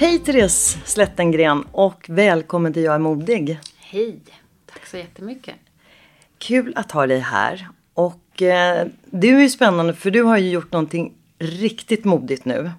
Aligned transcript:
Hej 0.00 0.18
Therese 0.18 0.78
Slättengren 0.84 1.62
och 1.72 2.06
välkommen 2.08 2.72
till 2.72 2.82
Jag 2.82 2.94
är 2.94 2.98
modig. 2.98 3.60
Hej! 3.76 4.20
Tack 4.66 4.86
så 4.86 4.96
jättemycket. 4.96 5.54
Kul 6.38 6.72
att 6.76 6.92
ha 6.92 7.06
dig 7.06 7.18
här. 7.18 7.68
Och 7.94 8.42
eh, 8.42 8.86
du 9.04 9.36
är 9.36 9.40
ju 9.40 9.48
spännande 9.48 9.94
för 9.94 10.10
du 10.10 10.22
har 10.22 10.38
ju 10.38 10.50
gjort 10.50 10.72
någonting 10.72 11.14
riktigt 11.38 12.04
modigt 12.04 12.44
nu. 12.44 12.70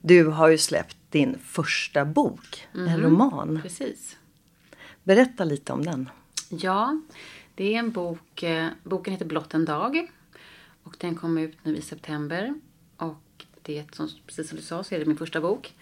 Du 0.00 0.24
har 0.26 0.48
ju 0.48 0.58
släppt 0.58 0.96
din 1.10 1.38
första 1.44 2.04
bok, 2.04 2.66
en 2.74 3.00
roman. 3.00 3.60
Precis. 3.62 4.16
Berätta 5.02 5.44
lite 5.44 5.72
om 5.72 5.84
den. 5.84 6.08
Ja, 6.48 7.00
det 7.54 7.74
är 7.74 7.78
en 7.78 7.90
bok. 7.90 8.42
eh, 8.42 8.68
Boken 8.82 9.12
heter 9.12 9.26
Blott 9.26 9.54
en 9.54 9.64
dag. 9.64 10.10
Och 10.82 10.96
den 11.00 11.14
kom 11.14 11.38
ut 11.38 11.56
nu 11.62 11.76
i 11.76 11.82
september. 11.82 12.54
Och 12.96 13.44
det 13.62 13.78
är, 13.78 13.84
som, 13.92 14.08
precis 14.26 14.48
som 14.48 14.56
du 14.56 14.62
sa, 14.62 14.84
så 14.84 14.94
är 14.94 14.98
det 14.98 15.04
min 15.06 15.16
första 15.16 15.40
bok. 15.40 15.74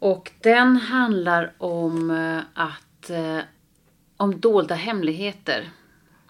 Och 0.00 0.32
den 0.40 0.76
handlar 0.76 1.52
om 1.58 2.10
eh, 2.10 2.42
att 2.54 3.10
eh, 3.10 3.38
om 4.16 4.40
dolda 4.40 4.74
hemligheter 4.74 5.70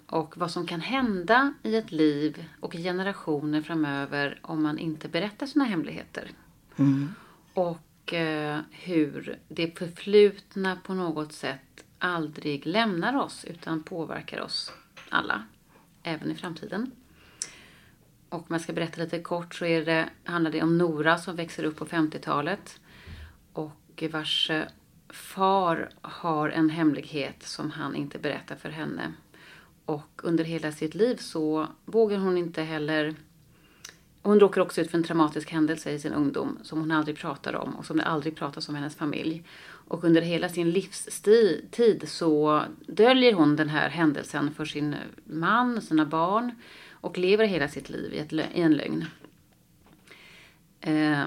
och 0.06 0.38
vad 0.38 0.50
som 0.50 0.66
kan 0.66 0.80
hända 0.80 1.54
i 1.62 1.76
ett 1.76 1.92
liv 1.92 2.44
och 2.60 2.74
i 2.74 2.82
generationer 2.82 3.62
framöver 3.62 4.38
om 4.42 4.62
man 4.62 4.78
inte 4.78 5.08
berättar 5.08 5.46
sina 5.46 5.64
hemligheter. 5.64 6.30
Och 7.54 8.14
eh, 8.14 8.60
hur 8.70 9.38
det 9.48 9.78
förflutna 9.78 10.76
på 10.76 10.94
något 10.94 11.32
sätt 11.32 11.84
aldrig 11.98 12.66
lämnar 12.66 13.16
oss 13.16 13.44
utan 13.44 13.82
påverkar 13.82 14.40
oss 14.40 14.72
alla, 15.08 15.42
även 16.02 16.30
i 16.30 16.34
framtiden. 16.34 16.90
Och 18.28 18.38
om 18.38 18.46
jag 18.48 18.60
ska 18.60 18.72
berätta 18.72 19.02
lite 19.02 19.20
kort 19.20 19.54
så 19.54 19.64
är 19.64 19.84
det, 19.84 20.08
handlar 20.24 20.50
det 20.50 20.62
om 20.62 20.78
Nora 20.78 21.18
som 21.18 21.36
växer 21.36 21.64
upp 21.64 21.76
på 21.76 21.86
50-talet 21.86 22.80
och 23.52 24.02
vars 24.12 24.50
far 25.08 25.90
har 26.00 26.48
en 26.48 26.70
hemlighet 26.70 27.42
som 27.42 27.70
han 27.70 27.96
inte 27.96 28.18
berättar 28.18 28.56
för 28.56 28.68
henne. 28.68 29.12
Och 29.84 30.20
under 30.22 30.44
hela 30.44 30.72
sitt 30.72 30.94
liv 30.94 31.16
så 31.16 31.66
vågar 31.84 32.18
hon 32.18 32.38
inte 32.38 32.62
heller... 32.62 33.14
Hon 34.22 34.40
råkar 34.40 34.60
också 34.60 34.80
ut 34.80 34.90
för 34.90 34.98
en 34.98 35.04
traumatisk 35.04 35.50
händelse 35.50 35.90
i 35.90 35.98
sin 35.98 36.12
ungdom 36.12 36.58
som 36.62 36.80
hon 36.80 36.90
aldrig 36.90 37.16
pratar 37.16 37.54
om 37.54 37.76
och 37.76 37.86
som 37.86 37.96
det 37.96 38.04
aldrig 38.04 38.36
pratas 38.36 38.68
om 38.68 38.76
i 38.76 38.78
hennes 38.78 38.96
familj. 38.96 39.44
Och 39.62 40.04
under 40.04 40.22
hela 40.22 40.48
sin 40.48 40.70
livstid 40.70 42.02
så 42.08 42.62
döljer 42.86 43.32
hon 43.32 43.56
den 43.56 43.68
här 43.68 43.88
händelsen 43.88 44.54
för 44.54 44.64
sin 44.64 44.96
man 45.24 45.76
och 45.76 45.82
sina 45.82 46.06
barn 46.06 46.52
och 46.90 47.18
lever 47.18 47.44
hela 47.44 47.68
sitt 47.68 47.90
liv 47.90 48.14
i, 48.14 48.18
ett, 48.18 48.32
i 48.32 48.60
en 48.60 48.74
lögn. 48.74 49.04
Eh, 50.80 51.22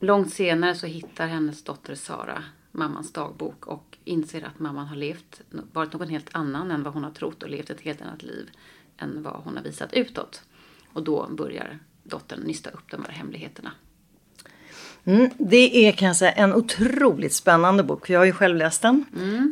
långt 0.00 0.32
senare 0.32 0.74
så 0.74 0.86
hittar 0.86 1.26
hennes 1.26 1.64
dotter 1.64 1.94
Sara 1.94 2.44
mammans 2.72 3.12
dagbok 3.12 3.66
och 3.66 3.98
inser 4.04 4.42
att 4.42 4.58
mamman 4.58 4.86
har 4.86 4.96
levt, 4.96 5.40
varit 5.72 5.92
någon 5.92 6.08
helt 6.08 6.28
annan 6.32 6.70
än 6.70 6.82
vad 6.82 6.94
hon 6.94 7.04
har 7.04 7.10
trott 7.10 7.42
och 7.42 7.50
levt 7.50 7.70
ett 7.70 7.80
helt 7.80 8.02
annat 8.02 8.22
liv 8.22 8.50
än 8.98 9.22
vad 9.22 9.34
hon 9.34 9.56
har 9.56 9.64
visat 9.64 9.92
utåt. 9.92 10.42
Och 10.92 11.02
då 11.02 11.28
börjar 11.30 11.78
dottern 12.02 12.40
nysta 12.40 12.70
upp 12.70 12.90
de 12.90 13.04
här 13.04 13.12
hemligheterna. 13.12 13.72
Mm, 15.04 15.30
det 15.38 15.86
är 15.86 15.92
kan 15.92 16.08
jag 16.08 16.16
säga 16.16 16.32
en 16.32 16.54
otroligt 16.54 17.32
spännande 17.32 17.82
bok. 17.82 18.10
Jag 18.10 18.20
har 18.20 18.24
ju 18.24 18.32
själv 18.32 18.56
läst 18.56 18.82
den. 18.82 19.04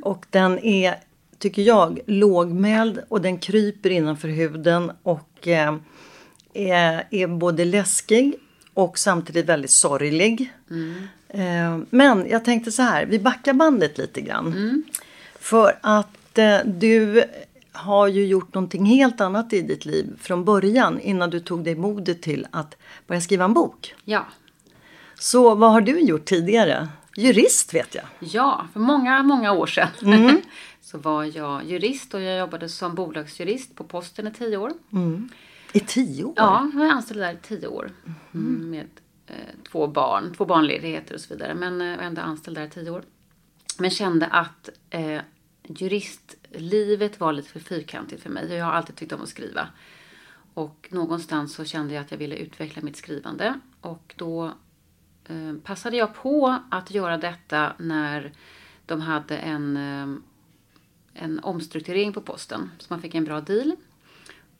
Och 0.05 0.27
den 0.31 0.59
är, 0.59 0.95
tycker 1.39 1.63
jag, 1.63 2.01
lågmäld 2.07 3.01
och 3.09 3.21
den 3.21 3.39
kryper 3.39 3.91
innanför 3.91 4.29
huden 4.29 4.93
och 5.03 5.49
eh, 5.49 5.77
är, 6.55 7.09
är 7.11 7.27
både 7.27 7.65
läskig 7.65 8.35
och 8.77 8.99
samtidigt 8.99 9.47
väldigt 9.47 9.71
sorglig. 9.71 10.53
Eh, 11.29 11.79
men 11.91 12.27
jag 12.29 12.45
tänkte 12.45 12.73
så 12.73 12.83
här, 12.83 13.07
vi 13.07 13.19
backar 13.19 13.53
bandet 13.53 13.99
lite 13.99 14.21
grann. 14.21 14.83
För 15.41 15.79
att 15.81 16.39
eh, 16.39 16.59
du 16.65 17.25
har 17.73 18.07
ju 18.09 18.27
gjort 18.27 18.55
någonting 18.55 18.85
helt 18.87 19.21
annat 19.21 19.53
i 19.53 19.63
ditt 19.63 19.85
liv 19.85 20.07
från 20.21 20.45
början 20.45 21.01
innan 21.01 21.31
du 21.31 21.41
tog 21.41 21.65
dig 21.65 21.75
modet 21.75 22.23
till 22.23 22.47
att 22.51 22.77
börja 23.07 23.21
skriva 23.21 23.45
en 23.45 23.55
bok. 23.55 23.95
Ja, 24.05 24.27
Så 25.19 25.55
vad 25.55 25.73
har 25.73 25.81
du 25.81 26.01
gjort 26.01 26.25
tidigare? 26.25 26.89
Jurist 27.17 27.75
vet 27.75 27.95
jag. 27.95 28.05
Ja, 28.19 28.67
för 28.73 28.81
många, 28.81 29.23
många 29.23 29.53
år 29.53 29.67
sedan 29.67 29.89
så 30.83 30.99
var 30.99 31.25
jag 31.25 31.65
jurist 31.65 32.15
och 32.15 32.23
jag 32.23 32.39
jobbade 32.39 32.69
som 32.69 32.95
bolagsjurist 32.95 33.75
på 33.75 33.85
posten 33.85 34.27
i 34.27 34.31
tio 34.31 34.57
år. 34.57 34.73
I 35.73 35.81
tio 35.81 36.25
år? 36.25 36.35
Ja, 36.37 36.71
jag 36.73 36.81
var 36.81 36.87
anställd 36.87 37.21
där 37.21 37.33
i 37.33 37.37
tio 37.43 37.67
år. 37.67 37.91
Mm, 38.35 38.71
med 38.71 38.89
eh, 39.27 39.35
två 39.71 39.87
barn, 39.87 40.35
två 40.35 40.45
barnledigheter 40.45 41.15
och 41.15 41.21
så 41.21 41.35
vidare. 41.35 41.55
Men 41.55 41.81
eh, 41.81 41.97
var 41.97 42.05
ändå 42.05 42.23
anställd 42.23 42.57
där 42.57 42.67
i 42.67 42.71
tio 42.71 42.91
år. 42.91 43.03
Men 43.79 43.91
kände 43.91 44.27
att 44.27 44.69
eh, 44.91 45.21
juristlivet 45.69 47.21
var 47.21 47.33
lite 47.33 47.49
för 47.49 47.61
fyrkantigt 47.61 48.23
för 48.23 48.31
mig. 48.31 48.53
Jag 48.53 48.65
har 48.65 48.73
alltid 48.73 48.97
tyckt 48.97 49.13
om 49.13 49.23
att 49.23 49.29
skriva. 49.29 49.69
Och 50.55 50.89
någonstans 50.91 51.55
så 51.55 51.65
kände 51.65 51.95
jag 51.95 52.01
att 52.01 52.11
jag 52.11 52.19
ville 52.19 52.37
utveckla 52.37 52.83
mitt 52.83 52.97
skrivande. 52.97 53.61
Och 53.81 54.15
då 54.17 54.53
eh, 55.25 55.55
passade 55.65 55.97
jag 55.97 56.15
på 56.15 56.59
att 56.71 56.91
göra 56.91 57.19
detta 57.19 57.73
när 57.79 58.33
de 58.87 59.01
hade 59.01 59.37
en, 59.37 59.77
eh, 59.77 60.17
en 61.23 61.39
omstrukturering 61.39 62.13
på 62.13 62.21
posten. 62.21 62.71
Så 62.79 62.87
man 62.89 63.03
fick 63.03 63.15
en 63.15 63.25
bra 63.25 63.41
deal. 63.41 63.77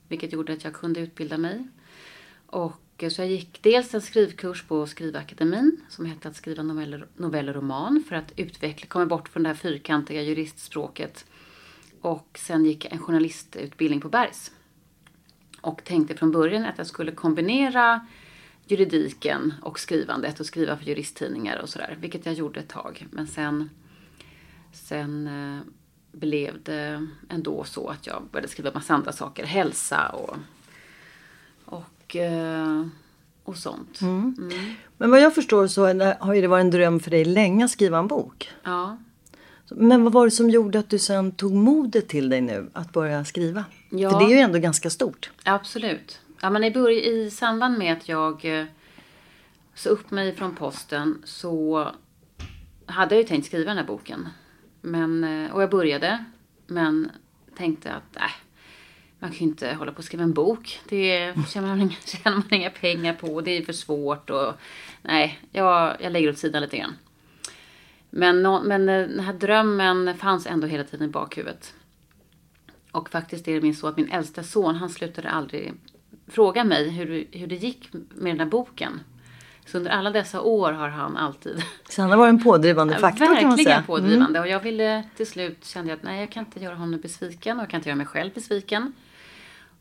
Vilket 0.07 0.33
gjorde 0.33 0.53
att 0.53 0.63
jag 0.63 0.73
kunde 0.73 0.99
utbilda 0.99 1.37
mig. 1.37 1.67
Och 2.45 2.81
eh, 2.97 3.09
så 3.09 3.21
jag 3.21 3.29
gick 3.29 3.63
dels 3.63 3.93
en 3.93 4.01
skrivkurs 4.01 4.63
på 4.63 4.87
Skrivakademin 4.87 5.81
som 5.89 6.05
hette 6.05 6.27
att 6.27 6.35
skriva 6.35 6.63
noveller, 6.63 7.07
novell 7.15 7.49
och 7.49 7.55
roman 7.55 8.03
för 8.09 8.15
att 8.15 8.33
utveckla, 8.35 8.87
komma 8.87 9.05
bort 9.05 9.29
från 9.29 9.43
det 9.43 9.49
här 9.49 9.55
fyrkantiga 9.55 10.21
juristspråket. 10.21 11.25
Och 12.01 12.39
sen 12.39 12.65
gick 12.65 12.85
jag 12.85 12.93
en 12.93 12.99
journalistutbildning 12.99 14.01
på 14.01 14.09
Bergs. 14.09 14.51
Och 15.61 15.83
tänkte 15.83 16.15
från 16.15 16.31
början 16.31 16.65
att 16.65 16.77
jag 16.77 16.87
skulle 16.87 17.11
kombinera 17.11 18.07
juridiken 18.67 19.53
och 19.61 19.79
skrivandet 19.79 20.39
och 20.39 20.45
skriva 20.45 20.77
för 20.77 20.85
juristtidningar 20.85 21.61
och 21.61 21.69
sådär. 21.69 21.97
Vilket 21.99 22.25
jag 22.25 22.35
gjorde 22.35 22.59
ett 22.59 22.69
tag. 22.69 23.07
Men 23.11 23.27
sen, 23.27 23.69
sen 24.73 25.27
eh, 25.27 25.61
blev 26.19 26.63
det 26.63 27.07
ändå 27.29 27.63
så 27.63 27.87
att 27.89 28.07
jag 28.07 28.23
började 28.31 28.47
skriva 28.47 28.71
massa 28.73 28.93
andra 28.93 29.11
saker. 29.11 29.45
Hälsa 29.45 30.09
och, 30.09 30.37
och, 31.65 32.15
eh, 32.15 32.85
och 33.43 33.57
sånt. 33.57 33.99
Men 34.97 35.11
vad 35.11 35.21
jag 35.21 35.35
förstår 35.35 35.67
så 35.67 35.85
har 36.19 36.33
ju 36.33 36.41
det 36.41 36.47
varit 36.47 36.63
en 36.63 36.71
dröm 36.71 36.99
för 36.99 37.11
dig 37.11 37.25
länge 37.25 37.65
att 37.65 37.71
skriva 37.71 37.97
en 37.99 38.07
bok. 38.07 38.49
Ja. 38.63 38.97
Men 39.69 40.03
vad 40.03 40.13
var 40.13 40.25
det 40.25 40.31
som 40.31 40.49
gjorde 40.49 40.79
att 40.79 40.89
du 40.89 40.99
sen 40.99 41.31
tog 41.31 41.53
modet 41.53 42.07
till 42.07 42.29
dig 42.29 42.41
nu 42.41 42.69
att 42.73 42.93
börja 42.93 43.25
skriva? 43.25 43.65
Ja. 43.89 44.11
För 44.11 44.19
det 44.19 44.25
är 44.25 44.35
ju 44.35 44.39
ändå 44.41 44.59
ganska 44.59 44.89
stort. 44.89 45.31
Absolut. 45.43 46.19
Ja, 46.41 46.49
men 46.49 46.63
i, 46.63 46.69
börj- 46.71 47.01
I 47.01 47.31
samband 47.31 47.77
med 47.77 47.93
att 47.93 48.09
jag 48.09 48.59
eh, 48.59 48.65
sa 49.75 49.89
upp 49.89 50.11
mig 50.11 50.35
från 50.35 50.55
posten 50.55 51.21
så 51.25 51.87
hade 52.85 53.15
jag 53.15 53.21
ju 53.21 53.27
tänkt 53.27 53.45
skriva 53.45 53.67
den 53.69 53.77
här 53.77 53.85
boken. 53.85 54.27
Men, 54.87 55.23
eh, 55.23 55.51
och 55.51 55.61
jag 55.61 55.69
började, 55.69 56.23
men 56.67 57.11
tänkte 57.57 57.93
att 57.93 58.15
nej, 58.19 58.31
man 59.19 59.29
kan 59.29 59.39
ju 59.39 59.45
inte 59.45 59.73
hålla 59.73 59.91
på 59.91 59.97
och 59.97 60.03
skriva 60.03 60.23
en 60.23 60.33
bok. 60.33 60.79
Det 60.89 61.33
tjänar 61.49 61.67
man, 61.67 61.81
inga- 61.81 62.05
tjänar 62.05 62.37
man 62.37 62.53
inga 62.53 62.69
pengar 62.69 63.13
på. 63.13 63.41
Det 63.41 63.51
är 63.51 63.61
för 63.65 63.73
svårt. 63.73 64.29
Och, 64.29 64.53
nej, 65.01 65.39
jag, 65.51 65.97
jag 65.99 66.11
lägger 66.11 66.29
åt 66.29 66.37
sidan 66.37 66.61
lite 66.61 66.77
grann. 66.77 66.93
Men, 68.09 68.41
men 68.41 68.89
eh, 68.89 69.07
den 69.07 69.19
här 69.19 69.33
drömmen 69.33 70.17
fanns 70.17 70.47
ändå 70.47 70.67
hela 70.67 70.83
tiden 70.83 71.09
i 71.09 71.11
bakhuvudet. 71.11 71.73
Och 72.91 73.09
faktiskt 73.09 73.47
är 73.47 73.61
det 73.61 73.73
så 73.73 73.87
att 73.87 73.97
min 73.97 74.11
äldsta 74.11 74.43
son, 74.43 74.75
han 74.75 74.89
slutade 74.89 75.29
aldrig 75.29 75.73
fråga 76.27 76.63
mig 76.63 76.89
hur, 76.89 77.27
hur 77.31 77.47
det 77.47 77.55
gick 77.55 77.89
med 77.91 78.31
den 78.31 78.39
här 78.39 78.45
boken. 78.45 78.99
Så 79.67 79.77
under 79.77 79.91
alla 79.91 80.09
dessa 80.09 80.41
år 80.41 80.71
har 80.71 80.89
han 80.89 81.17
alltid 81.17 81.63
Så 81.89 82.01
han 82.01 82.11
har 82.11 82.17
varit 82.17 82.29
en 82.29 82.43
pådrivande 82.43 82.97
faktor 82.99 83.25
kan 83.25 83.27
man 83.27 83.35
verkligen 83.35 83.57
säga. 83.57 83.75
Mm. 83.75 83.85
pådrivande. 83.85 84.39
Och 84.39 84.47
jag 84.47 84.59
ville 84.59 85.03
till 85.15 85.27
slut 85.27 85.65
kände 85.65 85.89
jag 85.89 85.97
att 85.97 86.03
nej, 86.03 86.19
jag 86.19 86.31
kan 86.31 86.45
inte 86.45 86.59
göra 86.59 86.75
honom 86.75 86.99
besviken 86.99 87.57
och 87.57 87.63
jag 87.63 87.69
kan 87.69 87.77
inte 87.77 87.89
göra 87.89 87.97
mig 87.97 88.05
själv 88.05 88.33
besviken. 88.33 88.93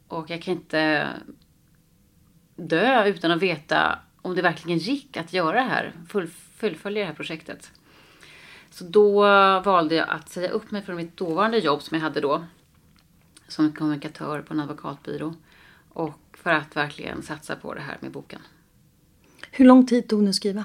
Och 0.09 0.31
jag 0.31 0.43
kan 0.43 0.55
inte 0.55 1.09
dö 2.57 3.05
utan 3.05 3.31
att 3.31 3.43
veta 3.43 3.99
om 4.23 4.35
det 4.35 4.43
verkligen 4.43 4.79
gick 4.79 5.17
att 5.17 5.33
göra 5.33 5.53
det 5.53 5.69
här, 5.69 5.93
full, 6.09 6.29
fullfölja 6.57 7.01
det 7.01 7.07
här 7.07 7.15
projektet. 7.15 7.73
Så 8.71 8.85
då 8.85 9.21
valde 9.61 9.95
jag 9.95 10.09
att 10.09 10.29
säga 10.29 10.51
upp 10.51 10.71
mig 10.71 10.83
från 10.83 10.97
mitt 10.97 11.17
dåvarande 11.17 11.59
jobb 11.59 11.83
som 11.83 11.97
jag 11.97 12.03
hade 12.03 12.21
då. 12.21 12.45
Som 13.49 13.73
kommunikatör 13.73 14.43
på 14.43 14.55
en 14.55 14.61
advokatbyrå. 14.61 15.35
Och 15.89 16.21
för 16.33 16.51
att 16.51 16.77
verkligen 16.77 17.23
satsa 17.23 17.57
på 17.57 17.75
det 17.75 17.81
här 17.81 17.97
med 18.01 18.11
boken. 18.11 18.41
Hur 19.57 19.65
lång 19.65 19.87
tid 19.87 20.09
tog 20.09 20.23
det 20.23 20.29
att 20.29 20.35
skriva? 20.35 20.65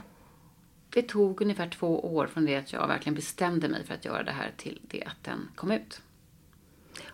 Det 0.89 1.01
tog 1.01 1.41
ungefär 1.41 1.69
två 1.69 2.15
år 2.15 2.27
från 2.27 2.45
det 2.45 2.55
att 2.55 2.73
jag 2.73 2.87
verkligen 2.87 3.15
bestämde 3.15 3.69
mig 3.69 3.85
för 3.85 3.93
att 3.93 4.05
göra 4.05 4.23
det 4.23 4.31
här 4.31 4.51
till 4.57 4.79
det 4.87 5.03
att 5.03 5.23
den 5.23 5.49
kom 5.55 5.71
ut. 5.71 6.01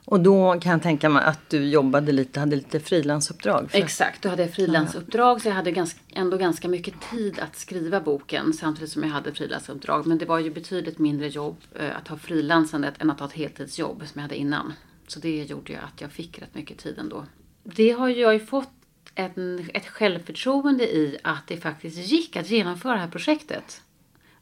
Och 0.05 0.19
då 0.19 0.59
kan 0.59 0.71
jag 0.71 0.81
tänka 0.81 1.09
mig 1.09 1.23
att 1.23 1.49
du 1.49 1.69
jobbade 1.69 2.11
lite, 2.11 2.39
hade 2.39 2.55
lite 2.55 2.79
frilansuppdrag. 2.79 3.69
Exakt, 3.73 4.21
då 4.21 4.29
hade 4.29 4.41
jag 4.41 4.53
frilansuppdrag 4.53 5.41
så 5.41 5.47
jag 5.47 5.55
hade 5.55 5.71
ganska, 5.71 5.99
ändå 6.13 6.37
ganska 6.37 6.67
mycket 6.67 6.93
tid 7.11 7.39
att 7.39 7.55
skriva 7.55 8.01
boken 8.01 8.53
samtidigt 8.53 8.91
som 8.91 9.03
jag 9.03 9.09
hade 9.09 9.33
frilansuppdrag. 9.33 10.07
Men 10.07 10.17
det 10.17 10.25
var 10.25 10.39
ju 10.39 10.51
betydligt 10.51 10.99
mindre 10.99 11.27
jobb 11.27 11.57
eh, 11.79 11.97
att 11.97 12.07
ha 12.07 12.17
frilansandet 12.17 12.93
än 13.01 13.11
att 13.11 13.19
ha 13.19 13.27
ett 13.27 13.33
heltidsjobb 13.33 13.97
som 13.97 14.11
jag 14.13 14.21
hade 14.21 14.35
innan. 14.35 14.73
Så 15.07 15.19
det 15.19 15.43
gjorde 15.43 15.71
ju 15.71 15.77
att 15.77 16.01
jag 16.01 16.11
fick 16.11 16.41
rätt 16.41 16.55
mycket 16.55 16.77
tid 16.77 16.97
ändå. 16.97 17.25
Det 17.63 17.91
har 17.91 18.09
jag 18.09 18.33
ju 18.33 18.39
fått 18.39 18.76
en, 19.15 19.69
ett 19.73 19.87
självförtroende 19.87 20.83
i 20.83 21.17
att 21.23 21.47
det 21.47 21.57
faktiskt 21.57 21.97
gick 21.97 22.35
att 22.35 22.49
genomföra 22.49 22.93
det 22.93 22.99
här 22.99 23.07
projektet. 23.07 23.81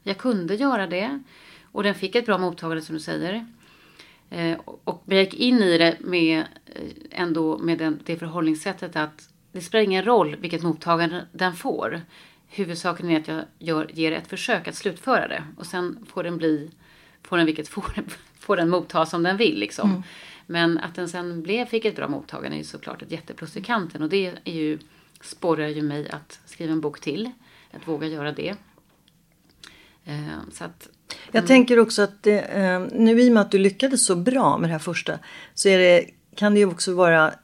Jag 0.02 0.18
kunde 0.18 0.54
göra 0.54 0.86
det 0.86 1.22
och 1.72 1.82
den 1.82 1.94
fick 1.94 2.14
ett 2.14 2.26
bra 2.26 2.38
mottagande 2.38 2.82
som 2.82 2.94
du 2.94 3.00
säger. 3.00 3.46
Eh, 4.30 4.58
och 4.84 5.02
jag 5.06 5.20
gick 5.20 5.34
in 5.34 5.58
i 5.58 5.78
det 5.78 5.96
med 6.00 6.38
eh, 6.66 6.82
ändå 7.10 7.58
med 7.58 7.78
den, 7.78 8.00
det 8.04 8.16
förhållningssättet 8.16 8.96
att 8.96 9.28
det 9.52 9.60
spelar 9.60 9.84
ingen 9.84 10.04
roll 10.04 10.36
vilket 10.36 10.62
mottagande 10.62 11.26
den 11.32 11.54
får. 11.54 12.00
Huvudsaken 12.48 13.10
är 13.10 13.20
att 13.20 13.28
jag 13.28 13.44
gör, 13.58 13.90
ger 13.92 14.12
ett 14.12 14.26
försök 14.26 14.68
att 14.68 14.74
slutföra 14.74 15.28
det. 15.28 15.44
Och 15.56 15.66
sen 15.66 16.06
får 16.08 16.24
den 16.24 16.36
bli, 16.36 16.70
får 17.22 17.36
den 17.36 17.46
vilket 17.46 17.68
får, 17.74 17.84
får 18.38 18.56
den 18.56 18.68
motta 18.68 19.06
som 19.06 19.22
den 19.22 19.36
vill 19.36 19.58
liksom. 19.58 19.90
Mm. 19.90 20.02
Men 20.46 20.78
att 20.78 20.94
den 20.94 21.08
sen 21.08 21.42
blev, 21.42 21.66
fick 21.66 21.84
ett 21.84 21.96
bra 21.96 22.08
mottagande 22.08 22.56
är 22.56 22.58
ju 22.58 22.64
såklart 22.64 23.02
ett 23.02 23.10
jätteplus 23.10 23.56
i 23.56 23.62
kanten. 23.62 24.02
Och 24.02 24.08
det 24.08 24.32
är 24.44 24.52
ju, 24.52 24.78
sporrar 25.20 25.68
ju 25.68 25.82
mig 25.82 26.10
att 26.10 26.40
skriva 26.46 26.72
en 26.72 26.80
bok 26.80 27.00
till. 27.00 27.30
Att 27.72 27.88
våga 27.88 28.06
göra 28.06 28.32
det. 28.32 28.54
Eh, 30.04 30.16
så 30.52 30.64
att 30.64 30.88
Jag 31.32 31.46
tänker 31.46 31.78
också 31.78 32.02
att 32.02 32.22
det, 32.22 32.40
eh, 32.40 32.80
nu 32.92 33.20
i 33.20 33.28
och 33.28 33.34
med 33.34 33.40
att 33.40 33.50
du 33.50 33.58
lyckades 33.58 34.06
så 34.06 34.16
bra 34.16 34.58
med 34.58 34.68
det 34.70 34.72
här 34.72 34.78
första 34.78 35.18
så 35.54 35.68
är 35.68 35.78
det, 35.78 36.10
kan 36.34 36.54
det 36.54 36.60
ju 36.60 36.66
också 36.66 36.94
vara 36.94 37.34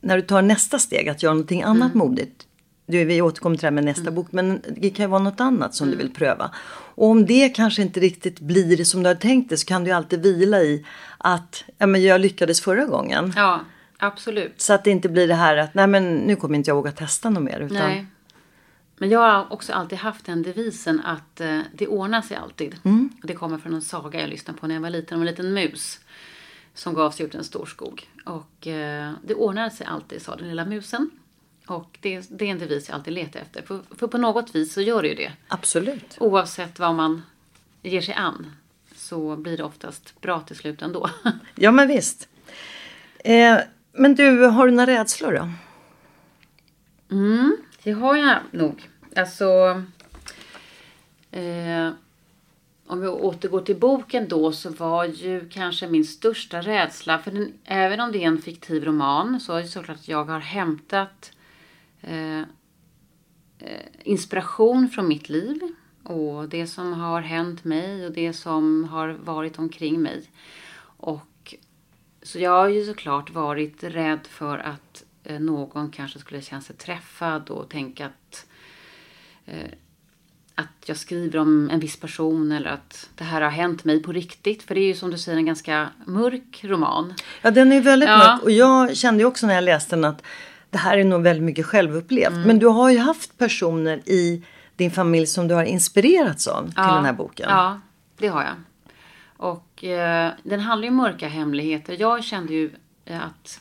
när 0.00 0.16
du 0.16 0.22
tar 0.22 0.42
nästa 0.42 0.78
steg 0.78 1.08
att 1.08 1.22
göra 1.22 1.34
någonting 1.34 1.62
annat 1.62 1.94
modigt. 1.94 2.45
Du, 2.86 3.04
vi 3.04 3.22
återkommer 3.22 3.56
till 3.56 3.60
det 3.60 3.66
här 3.66 3.72
med 3.72 3.84
nästa 3.84 4.10
bok 4.10 4.26
men 4.30 4.62
det 4.76 4.90
kan 4.90 5.04
ju 5.04 5.10
vara 5.10 5.22
något 5.22 5.40
annat 5.40 5.74
som 5.74 5.90
du 5.90 5.96
vill 5.96 6.14
pröva. 6.14 6.50
Och 6.70 7.06
om 7.06 7.26
det 7.26 7.48
kanske 7.48 7.82
inte 7.82 8.00
riktigt 8.00 8.40
blir 8.40 8.84
som 8.84 9.02
du 9.02 9.08
har 9.08 9.14
tänkt 9.14 9.50
det 9.50 9.56
så 9.56 9.66
kan 9.66 9.84
du 9.84 9.90
ju 9.90 9.96
alltid 9.96 10.22
vila 10.22 10.60
i 10.60 10.86
att 11.18 11.64
ja, 11.78 11.86
men 11.86 12.02
jag 12.02 12.20
lyckades 12.20 12.60
förra 12.60 12.84
gången. 12.84 13.32
ja, 13.36 13.60
absolut. 13.98 14.60
Så 14.60 14.72
att 14.72 14.84
det 14.84 14.90
inte 14.90 15.08
blir 15.08 15.28
det 15.28 15.34
här 15.34 15.56
att 15.56 15.74
nej 15.74 15.86
men 15.86 16.14
nu 16.16 16.36
kommer 16.36 16.54
inte 16.56 16.70
jag 16.70 16.76
våga 16.76 16.92
testa 16.92 17.30
något 17.30 17.42
mer. 17.42 17.60
Utan, 17.60 17.76
Nej. 17.76 18.06
Men 18.98 19.10
jag 19.10 19.20
har 19.20 19.52
också 19.52 19.72
alltid 19.72 19.98
haft 19.98 20.26
den 20.26 20.42
devisen 20.42 21.00
att 21.00 21.40
eh, 21.40 21.60
det 21.74 21.86
ordnar 21.86 22.22
sig 22.22 22.36
alltid. 22.36 22.76
Och 23.22 23.26
det 23.26 23.34
kommer 23.34 23.58
från 23.58 23.74
en 23.74 23.82
saga 23.82 24.20
jag 24.20 24.30
lyssnade 24.30 24.58
på 24.58 24.66
när 24.66 24.74
jag 24.74 24.82
var 24.82 24.90
liten 24.90 25.16
om 25.16 25.22
en 25.22 25.26
liten 25.26 25.54
mus. 25.54 26.00
Som 26.74 26.94
gav 26.94 27.10
sig 27.10 27.26
ut 27.26 27.34
i 27.34 27.38
en 27.38 27.44
stor 27.44 27.66
skog. 27.66 28.08
Och 28.24 28.66
eh, 28.66 29.12
det 29.24 29.34
ordnar 29.34 29.70
sig 29.70 29.86
alltid, 29.86 30.22
sa 30.22 30.36
den 30.36 30.48
lilla 30.48 30.64
musen. 30.64 31.10
Och 31.66 31.98
det, 32.00 32.26
det 32.30 32.44
är 32.44 32.50
en 32.50 32.58
devis 32.58 32.88
jag 32.88 32.94
alltid 32.94 33.12
letar 33.12 33.40
efter. 33.40 33.62
För, 33.62 33.80
för 33.98 34.06
på 34.06 34.18
något 34.18 34.54
vis 34.54 34.72
så 34.72 34.80
gör 34.80 35.02
det 35.02 35.08
ju 35.08 35.14
det. 35.14 35.32
Absolut. 35.48 36.16
Oavsett 36.20 36.78
vad 36.78 36.94
man 36.94 37.22
ger 37.82 38.00
sig 38.00 38.14
an. 38.14 38.52
Så 38.94 39.36
blir 39.36 39.56
det 39.56 39.64
oftast 39.64 40.20
bra 40.20 40.40
till 40.40 40.56
slut 40.56 40.82
ändå. 40.82 41.10
Ja 41.54 41.70
men 41.70 41.88
visst. 41.88 42.28
Eh, 43.18 43.58
men 43.92 44.14
du, 44.14 44.44
har 44.46 44.66
du 44.66 44.72
några 44.72 44.86
rädslor 44.86 45.32
då? 45.32 45.48
Mm, 47.16 47.56
det 47.82 47.92
har 47.92 48.16
jag 48.16 48.38
nog. 48.50 48.90
Alltså... 49.16 49.82
Eh, 51.30 51.90
om 52.86 53.00
vi 53.00 53.08
återgår 53.08 53.60
till 53.60 53.76
boken 53.76 54.28
då 54.28 54.52
så 54.52 54.70
var 54.70 55.04
ju 55.04 55.48
kanske 55.48 55.88
min 55.88 56.04
största 56.04 56.60
rädsla, 56.60 57.18
för 57.18 57.30
den, 57.30 57.52
även 57.64 58.00
om 58.00 58.12
det 58.12 58.18
är 58.18 58.26
en 58.26 58.42
fiktiv 58.42 58.84
roman 58.84 59.40
så 59.40 59.52
är 59.52 59.62
det 59.62 59.68
såklart 59.68 59.96
att 59.96 60.08
jag 60.08 60.24
har 60.24 60.40
hämtat 60.40 61.32
eh, 62.06 62.40
eh, 63.58 63.86
inspiration 64.02 64.88
från 64.88 65.08
mitt 65.08 65.28
liv 65.28 65.60
och 66.02 66.48
det 66.48 66.66
som 66.66 66.92
har 66.92 67.20
hänt 67.20 67.64
mig 67.64 68.06
och 68.06 68.12
det 68.12 68.32
som 68.32 68.84
har 68.84 69.08
varit 69.08 69.58
omkring 69.58 70.02
mig. 70.02 70.30
Och 70.98 71.54
så 72.22 72.38
jag 72.38 72.50
har 72.50 72.68
ju 72.68 72.84
såklart 72.84 73.30
varit 73.30 73.84
rädd 73.84 74.26
för 74.30 74.58
att 74.58 75.04
eh, 75.24 75.40
någon 75.40 75.90
kanske 75.90 76.18
skulle 76.18 76.42
känna 76.42 76.62
sig 76.62 76.76
träffad 76.76 77.50
och 77.50 77.68
tänka 77.68 78.06
att 78.06 78.46
eh, 79.46 79.70
att 80.58 80.88
jag 80.88 80.96
skriver 80.96 81.38
om 81.38 81.70
en 81.70 81.80
viss 81.80 81.96
person 82.00 82.52
eller 82.52 82.70
att 82.70 83.10
det 83.14 83.24
här 83.24 83.40
har 83.40 83.50
hänt 83.50 83.84
mig 83.84 84.02
på 84.02 84.12
riktigt. 84.12 84.62
För 84.62 84.74
det 84.74 84.80
är 84.80 84.86
ju 84.86 84.94
som 84.94 85.10
du 85.10 85.18
säger 85.18 85.38
en 85.38 85.46
ganska 85.46 85.88
mörk 86.06 86.60
roman. 86.64 87.14
Ja, 87.42 87.50
den 87.50 87.72
är 87.72 87.80
väldigt 87.80 88.08
Ja. 88.08 88.18
mörk. 88.18 88.42
Och 88.42 88.50
jag 88.50 88.96
kände 88.96 89.20
ju 89.22 89.26
också 89.26 89.46
när 89.46 89.54
jag 89.54 89.64
läste 89.64 89.96
den 89.96 90.04
att 90.04 90.22
det 90.76 90.80
här 90.80 90.98
är 90.98 91.04
nog 91.04 91.22
väldigt 91.22 91.44
mycket 91.44 91.66
självupplevt. 91.66 92.32
Mm. 92.32 92.42
Men 92.42 92.58
du 92.58 92.66
har 92.66 92.90
ju 92.90 92.98
haft 92.98 93.38
personer 93.38 94.08
i 94.08 94.42
din 94.76 94.90
familj 94.90 95.26
som 95.26 95.48
du 95.48 95.54
har 95.54 95.64
inspirerats 95.64 96.46
av 96.46 96.64
till 96.64 96.74
den 96.74 97.04
här 97.04 97.12
boken. 97.12 97.46
Ja, 97.48 97.80
det 98.18 98.28
har 98.28 98.42
jag. 98.42 98.54
Och 99.36 99.84
eh, 99.84 100.32
den 100.42 100.60
handlar 100.60 100.84
ju 100.84 100.90
om 100.90 100.96
mörka 100.96 101.28
hemligheter. 101.28 101.96
Jag 101.98 102.24
kände 102.24 102.54
ju 102.54 102.70
eh, 103.04 103.24
att 103.24 103.60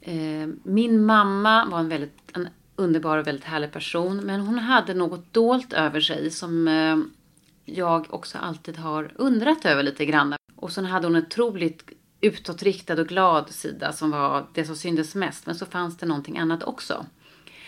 eh, 0.00 0.48
min 0.62 1.04
mamma 1.04 1.64
var 1.64 1.78
en 1.78 1.88
väldigt 1.88 2.18
en 2.34 2.48
underbar 2.76 3.18
och 3.18 3.26
väldigt 3.26 3.44
härlig 3.44 3.72
person. 3.72 4.16
Men 4.16 4.40
hon 4.40 4.58
hade 4.58 4.94
något 4.94 5.32
dolt 5.32 5.72
över 5.72 6.00
sig 6.00 6.30
som 6.30 6.68
eh, 6.68 6.96
jag 7.64 8.06
också 8.10 8.38
alltid 8.38 8.76
har 8.76 9.12
undrat 9.16 9.64
över 9.64 9.82
lite 9.82 10.04
grann. 10.06 10.34
Och 10.56 10.72
sen 10.72 10.84
hade 10.84 11.06
hon 11.06 11.16
en 11.16 11.22
otroligt 11.22 11.99
utåtriktad 12.20 13.00
och 13.00 13.08
glad 13.08 13.50
sida 13.50 13.92
som 13.92 14.10
var 14.10 14.46
det 14.54 14.64
som 14.64 14.76
syntes 14.76 15.14
mest. 15.14 15.46
Men 15.46 15.54
så 15.54 15.66
fanns 15.66 15.96
det 15.96 16.06
någonting 16.06 16.38
annat 16.38 16.62
också. 16.62 17.06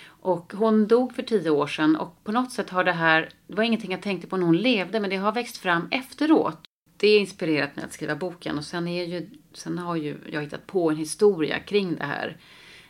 Och 0.05 0.53
hon 0.57 0.87
dog 0.87 1.15
för 1.15 1.23
tio 1.23 1.51
år 1.51 1.67
sedan 1.67 1.97
och 1.97 2.25
på 2.25 2.33
något 2.33 2.53
sätt 2.53 2.71
har 2.71 2.85
det 2.85 2.93
här, 2.93 3.29
det 3.47 3.55
var 3.55 3.65
ingenting 3.65 3.93
jag 3.93 4.03
tänkte 4.03 4.29
på 4.29 4.37
när 4.37 4.47
hon 4.47 4.57
levde, 4.57 5.01
men 5.01 5.11
det 5.11 5.17
har 5.17 5.33
växt 5.33 5.57
fram 5.57 5.89
efteråt. 5.91 6.59
Det 6.97 7.13
har 7.13 7.21
inspirerat 7.21 7.77
mig 7.77 7.85
att 7.85 7.93
skriva 7.93 8.17
boken 8.17 8.59
och 8.59 8.65
sen, 8.65 8.89
är 8.89 9.05
ju, 9.05 9.31
sen 9.53 9.79
har 9.79 9.97
ju 9.97 10.19
jag 10.33 10.43
hittat 10.43 10.67
på 10.67 10.91
en 10.91 10.97
historia 10.97 11.59
kring 11.59 11.95
det 11.95 12.05
här. 12.05 12.37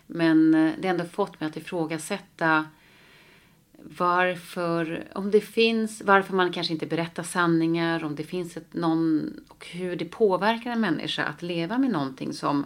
Men 0.06 0.54
eh, 0.54 0.72
det 0.78 0.88
har 0.88 0.94
ändå 0.94 1.04
fått 1.04 1.40
mig 1.40 1.48
att 1.48 1.56
ifrågasätta 1.56 2.66
varför, 3.98 5.04
om 5.14 5.30
det 5.30 5.40
finns, 5.40 6.02
varför 6.04 6.34
man 6.34 6.52
kanske 6.52 6.72
inte 6.72 6.86
berättar 6.86 7.22
sanningar, 7.22 8.04
om 8.04 8.14
det 8.14 8.24
finns 8.24 8.56
ett, 8.56 8.74
någon, 8.74 9.30
och 9.48 9.66
hur 9.66 9.96
det 9.96 10.04
påverkar 10.04 10.70
en 10.70 10.80
människa 10.80 11.24
att 11.24 11.42
leva 11.42 11.78
med 11.78 11.90
någonting 11.90 12.32
som 12.32 12.64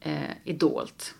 eh, 0.00 0.30
är 0.44 0.54
dolt. 0.54 1.14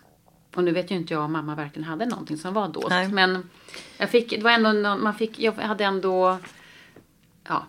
Och 0.55 0.63
nu 0.63 0.71
vet 0.71 0.91
ju 0.91 0.95
inte 0.95 1.13
jag 1.13 1.23
om 1.23 1.31
mamma 1.31 1.55
verkligen 1.55 1.83
hade 1.83 2.05
någonting 2.05 2.37
som 2.37 2.53
var 2.53 2.67
dolt. 2.67 2.89
Nej. 2.89 3.07
Men 3.07 3.49
jag 3.97 4.09
fick, 4.09 4.29
det 4.29 4.43
var 4.43 4.51
ändå, 4.51 4.95
man 4.95 5.13
fick, 5.13 5.39
jag 5.39 5.51
hade 5.51 5.83
ändå, 5.83 6.37
ja. 7.47 7.65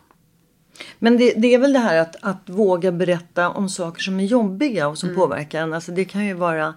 Men 0.98 1.16
det, 1.16 1.34
det 1.36 1.54
är 1.54 1.58
väl 1.58 1.72
det 1.72 1.78
här 1.78 1.96
att, 1.96 2.16
att 2.22 2.48
våga 2.48 2.92
berätta 2.92 3.50
om 3.50 3.68
saker 3.68 4.02
som 4.02 4.20
är 4.20 4.24
jobbiga 4.24 4.88
och 4.88 4.98
som 4.98 5.08
Mm. 5.08 5.20
påverkar 5.20 5.62
en. 5.62 5.72
Alltså 5.72 5.92
det 5.92 6.04
kan 6.04 6.26
ju 6.26 6.34
vara 6.34 6.74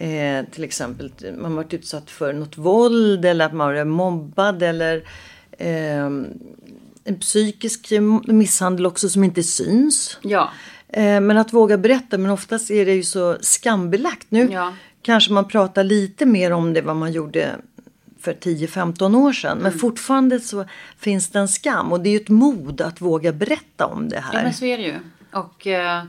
eh, 0.00 0.44
till 0.50 0.64
exempel 0.64 1.10
man 1.38 1.54
varit 1.54 1.74
utsatt 1.74 2.10
för 2.10 2.32
något 2.32 2.58
våld 2.58 3.24
eller 3.24 3.46
att 3.46 3.54
man 3.54 3.76
är 3.76 3.84
mobbad 3.84 4.62
eller 4.62 4.96
eh, 5.50 6.04
en 7.04 7.18
psykisk 7.20 7.92
misshandel 8.26 8.86
också 8.86 9.08
som 9.08 9.24
inte 9.24 9.42
syns. 9.42 10.18
Ja, 10.22 10.50
Eh, 10.92 11.20
men 11.20 11.38
att 11.38 11.52
våga 11.52 11.78
berätta, 11.78 12.18
men 12.18 12.30
oftast 12.30 12.70
är 12.70 12.86
det 12.86 12.94
ju 12.94 13.02
så 13.02 13.36
skambelagt. 13.40 14.26
Nu 14.28 14.48
Ja. 14.52 14.74
kanske 15.02 15.32
man 15.32 15.48
pratar 15.48 15.84
lite 15.84 16.26
mer 16.26 16.50
om 16.52 16.72
det 16.72 16.80
vad 16.82 16.96
man 16.96 17.12
gjorde 17.12 17.56
för 18.20 18.32
10-15 18.32 19.14
år 19.16 19.32
sedan. 19.32 19.50
Mm. 19.52 19.62
Men 19.62 19.72
fortfarande 19.78 20.40
så 20.40 20.64
finns 20.98 21.28
det 21.28 21.38
en 21.38 21.48
skam 21.48 21.92
och 21.92 22.00
det 22.00 22.08
är 22.08 22.10
ju 22.10 22.16
ett 22.20 22.28
mod 22.28 22.80
att 22.80 23.00
våga 23.00 23.32
berätta 23.32 23.86
om 23.86 24.08
det 24.08 24.20
här. 24.20 24.34
ja 24.34 24.42
men 24.42 24.54
så 24.54 24.64
är 24.64 24.78
det 24.78 24.84
ju. 24.84 24.94
Och 25.32 25.66
eh, 25.66 26.04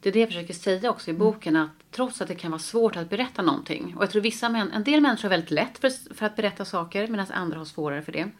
det 0.00 0.08
är 0.08 0.12
det 0.12 0.20
jag 0.20 0.28
försöker 0.28 0.54
säga 0.54 0.90
också 0.90 1.10
i 1.10 1.14
boken. 1.14 1.56
Att 1.56 1.70
trots 1.94 2.20
att 2.20 2.28
det 2.28 2.34
kan 2.34 2.50
vara 2.50 2.58
svårt 2.58 2.96
att 2.96 3.10
berätta 3.10 3.42
någonting. 3.42 3.94
Och 3.96 4.02
jag 4.02 4.10
tror 4.10 4.22
vissa 4.22 4.48
män, 4.48 4.72
en 4.72 4.84
del 4.84 5.00
människor 5.00 5.22
har 5.22 5.30
väldigt 5.30 5.50
lätt 5.50 5.78
för, 5.78 6.14
för 6.14 6.26
att 6.26 6.36
berätta 6.36 6.64
saker. 6.64 7.08
Medan 7.08 7.26
andra 7.30 7.58
har 7.58 7.64
svårare 7.64 8.02
för 8.02 8.12
det. 8.12 8.30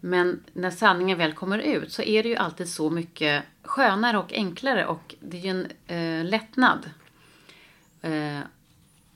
Men 0.00 0.42
när 0.52 0.70
sanningen 0.70 1.18
väl 1.18 1.32
kommer 1.32 1.58
ut 1.58 1.92
så 1.92 2.02
är 2.02 2.22
det 2.22 2.28
ju 2.28 2.36
alltid 2.36 2.68
så 2.68 2.90
mycket 2.90 3.44
skönare 3.62 4.18
och 4.18 4.32
enklare. 4.32 4.86
Och 4.86 5.14
det 5.20 5.36
är 5.36 5.40
ju 5.40 5.50
en 5.50 5.66
eh, 5.86 6.24
lättnad. 6.24 6.90
Eh, 8.02 8.38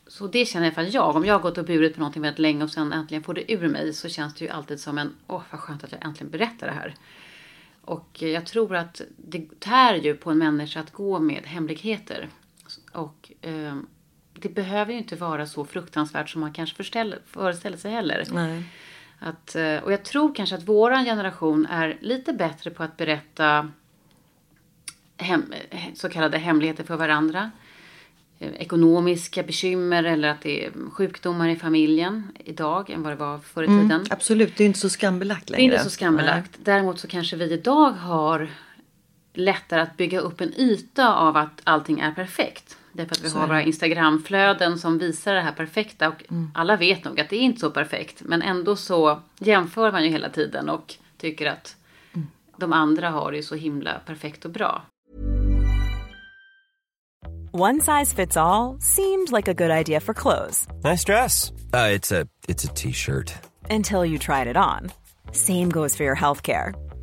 så 0.07 0.27
det 0.27 0.45
känner 0.45 0.67
i 0.67 0.69
alla 0.69 0.75
fall 0.75 0.95
jag. 0.95 1.17
Om 1.17 1.25
jag 1.25 1.35
har 1.35 1.41
gått 1.41 1.59
och 1.59 1.65
burit 1.65 1.95
på 1.95 2.01
någonting 2.01 2.23
väldigt 2.23 2.39
länge 2.39 2.65
och 2.65 2.71
sen 2.71 2.93
äntligen 2.93 3.23
får 3.23 3.35
det 3.35 3.53
ur 3.53 3.69
mig 3.69 3.93
så 3.93 4.09
känns 4.09 4.35
det 4.35 4.45
ju 4.45 4.51
alltid 4.51 4.81
som 4.81 4.99
en, 4.99 5.15
åh 5.27 5.43
vad 5.51 5.61
skönt 5.61 5.85
att 5.85 5.93
jag 5.93 6.05
äntligen 6.05 6.31
berättar 6.31 6.67
det 6.67 6.73
här. 6.73 6.95
Och 7.81 8.23
jag 8.23 8.47
tror 8.47 8.77
att 8.77 9.01
det 9.17 9.61
tär 9.61 9.95
ju 9.95 10.15
på 10.17 10.31
en 10.31 10.39
människa 10.39 10.81
att 10.81 10.93
gå 10.93 11.19
med 11.19 11.43
hemligheter. 11.45 12.29
Och 12.92 13.32
eh, 13.40 13.76
det 14.32 14.49
behöver 14.49 14.92
ju 14.92 14.99
inte 14.99 15.16
vara 15.16 15.46
så 15.46 15.64
fruktansvärt 15.64 16.30
som 16.30 16.40
man 16.40 16.52
kanske 16.52 16.76
föreställer, 17.26 17.76
sig 17.76 17.90
heller. 17.90 18.25
Nej. 18.32 18.64
Att, 19.18 19.56
eh, 19.56 19.76
och 19.76 19.92
jag 19.92 20.02
tror 20.02 20.35
kanske 20.35 20.56
att 20.56 20.68
våran 20.68 21.04
generation 21.04 21.66
är 21.66 21.99
lite 22.00 22.32
bättre 22.32 22.70
på 22.70 22.82
att 22.82 22.96
berätta 22.96 23.70
hem, 25.16 25.54
så 25.94 26.08
kallade 26.08 26.38
hemligheter 26.38 26.85
för 26.85 26.96
varandra. 26.96 27.50
Eh, 28.38 28.52
Ekonomiska 28.54 29.42
bekymmer 29.42 30.04
eller 30.04 30.28
att 30.28 30.40
det 30.40 30.66
är 30.66 30.73
sjukdomar 30.90 31.49
i 31.49 31.56
familjen 31.56 32.32
idag 32.44 32.90
än 32.90 33.02
vad 33.02 33.12
det 33.12 33.16
var 33.16 33.38
förr 33.38 33.62
i 33.62 33.66
tiden. 33.66 34.04
Absolut, 34.11 34.56
det 34.56 34.64
är 34.64 34.66
inte 34.66 34.78
så 34.78 34.90
skambelagt 34.90 35.46
Det 35.46 35.52
längre. 35.52 35.73
är 35.73 35.78
inte 35.78 35.85
så 35.85 35.90
skambelagt. 35.90 36.58
Däremot 36.64 37.00
så 37.00 37.08
kanske 37.08 37.37
vi 37.37 37.52
idag 37.52 37.90
har 37.90 38.50
lättare 39.37 39.81
att 39.81 39.97
bygga 39.97 40.21
upp 40.21 40.40
en 40.40 40.55
yta 40.61 41.14
av 41.14 41.37
att 41.37 41.61
allting 41.64 42.00
är 42.00 42.12
perfekt. 42.12 42.76
Därför 42.93 43.14
att 43.14 43.25
vi 43.25 43.28
har 43.28 43.47
våra 43.47 43.62
Instagramflöden 43.62 44.78
som 44.78 44.99
visar 44.99 45.35
det 45.35 45.40
här 45.40 45.52
perfekta 45.52 46.09
och 46.09 46.25
alla 46.55 46.76
vet 46.76 47.05
nog 47.05 47.21
att 47.21 47.28
det 47.28 47.37
är 47.37 47.40
inte 47.40 47.61
så 47.61 47.71
perfekt. 47.71 48.23
Men 48.25 48.43
ändå 48.43 48.76
så 48.76 49.21
jämför 49.38 49.93
man 49.93 50.05
ju 50.05 50.11
hela 50.11 50.28
tiden 50.28 50.69
och 50.69 50.95
tycker 51.19 51.47
att 51.47 51.76
de 52.57 52.73
andra 52.73 53.11
har 53.11 53.33
det 53.33 53.43
så 53.43 53.55
himla 53.55 53.93
perfekt 54.07 54.45
och 54.45 54.50
bra. 54.50 54.83
One 57.52 57.81
size 57.81 58.14
fits 58.16 58.37
all 58.37 58.81
seemed 58.81 59.31
like 59.33 59.50
a 59.50 59.55
good 59.55 59.71
idea 59.71 60.00
for 60.00 60.12
clothes 60.14 60.69
Nice 60.85 61.05
dress. 61.05 61.52
Uh, 61.73 61.90
it's 61.95 62.12
a 62.12 62.26
it's 62.49 62.64
a 62.64 62.73
t-shirt. 62.75 63.33
until 63.71 64.05
you 64.05 64.19
tried 64.19 64.47
it 64.47 64.57
on. 64.57 64.90
Same 65.33 65.71
goes 65.71 65.97
for 65.97 66.05
your 66.05 66.16
healthcare. 66.16 66.75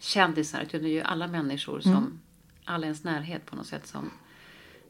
kändisar 0.00 0.60
utan 0.60 0.82
det 0.82 0.88
är 0.88 0.92
ju 0.92 1.00
alla 1.02 1.26
människor 1.26 1.80
som, 1.80 2.20
alla 2.64 2.84
ens 2.86 3.04
närhet 3.04 3.46
på 3.46 3.56
något 3.56 3.66
sätt 3.66 3.86
som, 3.86 4.10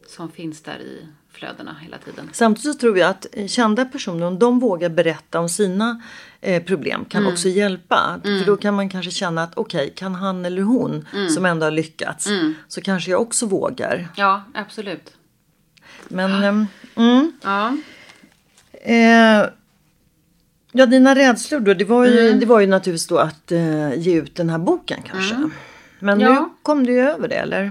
som 0.08 0.30
finns 0.30 0.62
där 0.62 0.78
i 0.78 1.06
flödena 1.32 1.76
hela 1.82 1.98
tiden. 1.98 2.30
Samtidigt 2.32 2.80
tror 2.80 2.98
jag 2.98 3.10
att 3.10 3.26
eh, 3.32 3.46
kända 3.46 3.84
personer, 3.84 4.26
om 4.26 4.38
de 4.38 4.58
vågar 4.60 4.88
berätta 4.88 5.40
om 5.40 5.48
sina 5.48 6.02
eh, 6.40 6.62
problem, 6.62 7.04
kan 7.04 7.20
Mm. 7.22 7.32
också 7.32 7.48
hjälpa. 7.48 8.20
För 8.22 8.46
då 8.46 8.56
kan 8.56 8.74
man 8.74 8.88
kanske 8.88 9.10
känna 9.10 9.42
att 9.42 9.54
okej, 9.56 9.92
kan 9.96 10.14
han 10.14 10.44
eller 10.44 10.62
hon 10.62 11.08
Mm. 11.12 11.28
som 11.28 11.46
ändå 11.46 11.66
har 11.66 11.70
lyckats, 11.70 12.28
så 12.68 12.80
kanske 12.80 13.10
jag 13.10 13.20
också 13.22 13.46
vågar. 13.46 14.08
Ja, 14.16 14.42
absolut. 14.54 15.12
Men 16.08 16.44
ehm, 16.44 16.66
mm, 16.96 17.32
Ja. 17.42 17.76
eh, 18.72 19.46
ja, 20.74 20.86
dina 20.86 21.14
rädslor 21.14 21.60
då, 21.60 21.74
det 21.74 21.84
var 21.84 22.04
ju, 22.06 22.26
Mm. 22.26 22.40
det 22.40 22.46
var 22.46 22.60
ju 22.60 22.66
naturligtvis 22.66 23.06
då 23.06 23.18
att 23.18 23.52
eh, 23.52 23.94
ge 23.98 24.14
ut 24.20 24.34
den 24.34 24.50
här 24.50 24.58
boken 24.58 25.02
kanske. 25.06 25.50
Men 26.00 26.18
nu 26.18 26.24
Ja. 26.24 26.54
kom 26.62 26.86
du 26.86 26.92
ju 26.92 27.00
över 27.00 27.28
det 27.28 27.34
eller? 27.36 27.70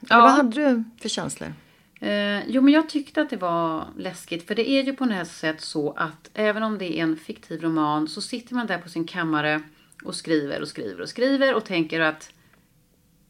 Ja. 0.00 0.14
Eller 0.14 0.22
vad 0.22 0.32
hade 0.32 0.50
du 0.68 0.84
för 1.00 1.08
känslor? 1.08 1.52
Eh, 2.00 2.46
jo, 2.48 2.62
men 2.62 2.74
jag 2.74 2.88
tyckte 2.88 3.20
att 3.22 3.30
det 3.30 3.36
var 3.36 3.84
läskigt. 3.98 4.46
För 4.46 4.54
det 4.54 4.70
är 4.70 4.82
ju 4.82 4.92
på 4.96 5.04
något 5.04 5.28
sätt 5.28 5.60
så 5.60 5.92
att 5.92 6.30
även 6.34 6.62
om 6.62 6.78
det 6.78 6.98
är 6.98 7.02
en 7.02 7.16
fiktiv 7.16 7.62
roman 7.62 8.08
så 8.08 8.20
sitter 8.20 8.54
man 8.54 8.66
där 8.66 8.78
på 8.78 8.88
sin 8.88 9.04
kammare 9.06 9.62
och 10.04 10.14
skriver 10.14 10.60
och 10.62 10.68
skriver 10.68 11.00
och 11.02 11.08
skriver 11.08 11.54
och 11.54 11.64
tänker 11.64 12.00
att 12.00 12.30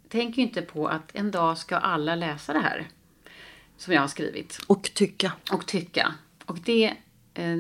tänker 0.08 0.42
inte 0.42 0.62
på 0.62 0.88
att 0.88 1.10
en 1.14 1.30
dag 1.30 1.58
ska 1.58 1.76
alla 1.76 2.14
läsa 2.14 2.52
det 2.52 2.58
här 2.58 2.88
som 3.76 3.92
jag 3.94 4.00
har 4.00 4.08
skrivit 4.08 4.58
Och 4.66 4.90
tycka. 4.94 5.32
och 5.52 5.66
tycka. 5.66 6.14
Och 6.46 6.58
det, 6.64 6.94
eh, 7.34 7.56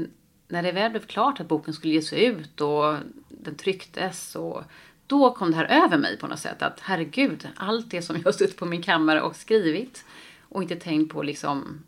när 0.48 0.62
det 0.62 0.72
väl 0.72 0.90
blev 0.90 1.06
klart 1.06 1.40
att 1.40 1.48
boken 1.48 1.74
skulle 1.74 1.94
ges 1.94 2.12
ut 2.12 2.60
och 2.60 2.96
den 3.28 3.54
trycktes 3.56 4.36
och 4.36 4.62
då 5.06 5.34
kom 5.34 5.50
det 5.50 5.56
här 5.56 5.84
över 5.84 5.98
mig 5.98 6.18
på 6.18 6.26
något 6.26 6.38
sätt. 6.38 6.62
Att 6.62 6.80
herregud, 6.80 7.48
allt 7.56 7.90
det 7.90 8.02
som 8.02 8.16
jag 8.16 8.24
har 8.24 8.32
suttit 8.32 8.56
på 8.56 8.66
min 8.66 8.82
kammare 8.82 9.22
och 9.22 9.36
skrivit 9.36 10.04
och 10.40 10.62
inte 10.62 10.76
tänkt 10.76 11.12
på 11.12 11.22
liksom, 11.22 11.84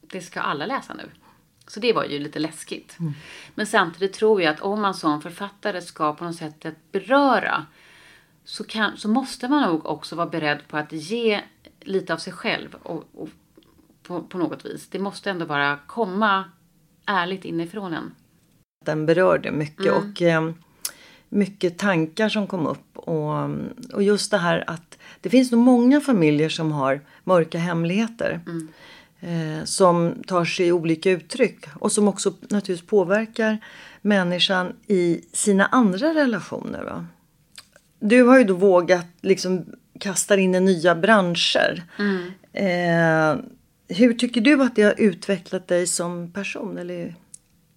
det 0.00 0.20
ska 0.20 0.40
alla 0.40 0.66
läsa 0.66 0.94
nu. 0.94 1.10
Så 1.66 1.80
det 1.80 1.92
var 1.92 2.04
ju 2.04 2.18
lite 2.18 2.38
läskigt. 2.38 2.96
Men 3.54 3.66
samtidigt 3.66 4.12
tror 4.12 4.42
jag 4.42 4.54
att 4.54 4.60
om 4.60 4.80
man 4.80 4.94
som 4.94 5.22
författare 5.22 5.82
ska 5.82 6.14
på 6.14 6.24
något 6.24 6.36
sätt 6.36 6.66
beröra 6.92 7.66
så, 8.44 8.64
kan, 8.64 8.96
så 8.96 9.08
måste 9.08 9.48
man 9.48 9.62
nog 9.70 9.86
också 9.86 10.16
vara 10.16 10.26
beredd 10.26 10.68
på 10.68 10.76
att 10.76 10.92
ge 10.92 11.40
lite 11.80 12.14
av 12.14 12.18
sig 12.18 12.32
själv 12.32 12.74
och, 12.82 13.04
och 13.14 13.28
på, 14.02 14.22
på 14.22 14.38
något 14.38 14.64
vis. 14.64 14.88
Det 14.88 14.98
måste 14.98 15.30
ändå 15.30 15.46
bara 15.46 15.78
komma 15.86 16.44
ärligt 17.06 17.44
inifrån 17.44 17.94
en. 17.94 18.14
Den 18.84 19.06
berörde 19.06 19.50
mycket. 19.50 19.86
Mm. 19.86 19.96
Och, 19.96 20.22
eh, 20.22 20.50
mycket 21.28 21.78
tankar 21.78 22.28
som 22.28 22.46
kom 22.46 22.66
upp. 22.66 22.98
Och, 22.98 23.50
och 23.92 24.02
just 24.02 24.30
det 24.30 24.38
här 24.38 24.64
att 24.66 24.98
det 25.20 25.30
finns 25.30 25.52
nog 25.52 25.60
många 25.60 26.00
familjer 26.00 26.48
som 26.48 26.72
har 26.72 27.00
mörka 27.24 27.58
hemligheter. 27.58 28.40
Eh, 29.20 29.64
som 29.64 30.22
tar 30.26 30.44
sig 30.44 30.72
olika 30.72 31.10
uttryck 31.10 31.66
och 31.74 31.92
som 31.92 32.08
också 32.08 32.30
naturligtvis 32.40 32.86
påverkar 32.86 33.58
människan 34.02 34.72
i 34.86 35.20
sina 35.32 35.66
andra 35.66 36.14
relationer. 36.14 36.84
Va? 36.84 37.06
Du 38.00 38.22
har 38.22 38.38
ju 38.38 38.44
då 38.44 38.54
vågat 38.54 39.06
liksom 39.20 39.64
kasta 40.00 40.36
in 40.36 40.54
i 40.54 40.60
nya 40.60 40.94
branscher. 40.94 41.84
Eh, 42.52 43.36
hur 43.88 44.14
tycker 44.14 44.40
du 44.40 44.62
att 44.62 44.76
det 44.76 44.82
har 44.82 45.00
utvecklat 45.00 45.68
dig 45.68 45.86
som 45.86 46.32
person? 46.32 46.78
Eller, 46.78 47.14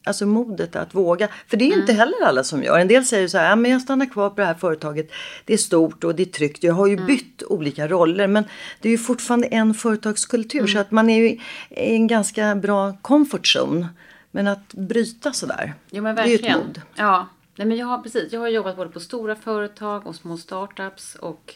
alltså 0.03 0.25
modet 0.25 0.75
att 0.75 0.95
våga. 0.95 1.27
För 1.47 1.57
det 1.57 1.65
är 1.71 1.79
inte 1.79 1.93
heller 1.93 2.25
alla 2.25 2.43
som 2.43 2.63
gör. 2.63 2.79
En 2.79 2.87
del 2.87 3.05
säger 3.05 3.27
så 3.27 3.37
här, 3.37 3.49
ja, 3.49 3.55
men 3.55 3.71
jag 3.71 3.81
stannar 3.81 4.05
kvar 4.05 4.29
på 4.29 4.35
det 4.35 4.45
här 4.45 4.53
företaget. 4.53 5.11
Det 5.45 5.53
är 5.53 5.57
stort 5.57 6.03
och 6.03 6.15
det 6.15 6.23
är 6.23 6.25
tryggt. 6.25 6.63
Jag 6.63 6.73
har 6.73 6.87
ju 6.87 7.05
bytt 7.05 7.43
olika 7.43 7.87
roller. 7.87 8.27
Men 8.27 8.43
det 8.81 8.89
är 8.89 8.91
ju 8.91 8.97
fortfarande 8.97 9.47
en 9.47 9.73
företagskultur. 9.73 10.67
Så 10.67 10.79
att 10.79 10.91
man 10.91 11.09
är 11.09 11.17
ju 11.17 11.29
i 11.29 11.39
en 11.69 12.07
ganska 12.07 12.55
bra 12.55 12.97
comfort 13.01 13.55
zone. 13.55 13.87
Men 14.31 14.47
att 14.47 14.73
bryta 14.73 15.33
sådär. 15.33 15.73
Jo 15.89 16.03
men 16.03 16.15
det 16.15 16.21
är 16.21 16.25
ju 16.25 16.31
verkligen. 16.31 16.59
ett 16.59 16.65
mod. 16.65 16.81
Ja, 16.95 17.27
Nej, 17.57 17.67
men 17.67 17.77
jag 17.77 17.87
har 17.87 17.97
precis. 17.97 18.33
Jag 18.33 18.39
har 18.39 18.47
jobbat 18.47 18.75
både 18.75 18.89
på 18.89 18.99
stora 18.99 19.35
företag 19.35 20.07
och 20.07 20.15
små 20.15 20.37
startups 20.37 21.15
och 21.15 21.55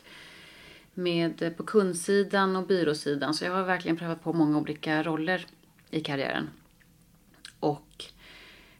med 0.93 1.41
eh, 1.41 1.49
på 1.49 1.63
kundsidan 1.63 2.55
och 2.55 2.67
byråsidan. 2.67 3.33
Så 3.33 3.45
jag 3.45 3.51
har 3.51 3.63
verkligen 3.63 3.97
prövat 3.97 4.23
på 4.23 4.33
många 4.33 4.57
olika 4.57 5.03
roller 5.03 5.45
i 5.89 6.01
karriären. 6.01 6.49
Och 7.59 8.05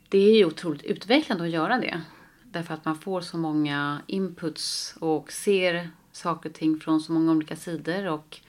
det 0.09 0.17
är 0.17 0.37
ju 0.37 0.45
otroligt 0.45 0.83
utvecklande 0.83 1.43
att 1.43 1.49
göra 1.49 1.77
det. 1.77 2.01
Därför 2.43 2.73
att 2.73 2.85
man 2.85 2.97
får 2.97 3.21
så 3.21 3.37
många 3.37 4.01
inputs 4.07 4.95
och 4.99 5.31
ser 5.31 5.89
saker 6.11 6.49
och 6.49 6.55
ting 6.55 6.79
från 6.79 7.01
så 7.01 7.11
många 7.11 7.31
olika 7.31 7.55
sidor. 7.55 8.07
Och 8.07 8.39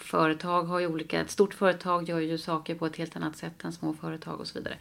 företag 0.00 0.62
har 0.62 0.80
ju 0.80 0.86
olika, 0.86 1.20
ett 1.20 1.30
stort 1.30 1.54
företag 1.54 2.08
gör 2.08 2.20
ju 2.20 2.38
saker 2.38 2.74
på 2.74 2.86
ett 2.86 2.96
helt 2.96 3.16
annat 3.16 3.36
sätt 3.36 3.64
än 3.64 3.72
små 3.72 3.94
företag 3.94 4.40
och 4.40 4.46
så 4.46 4.58
vidare. 4.58 4.76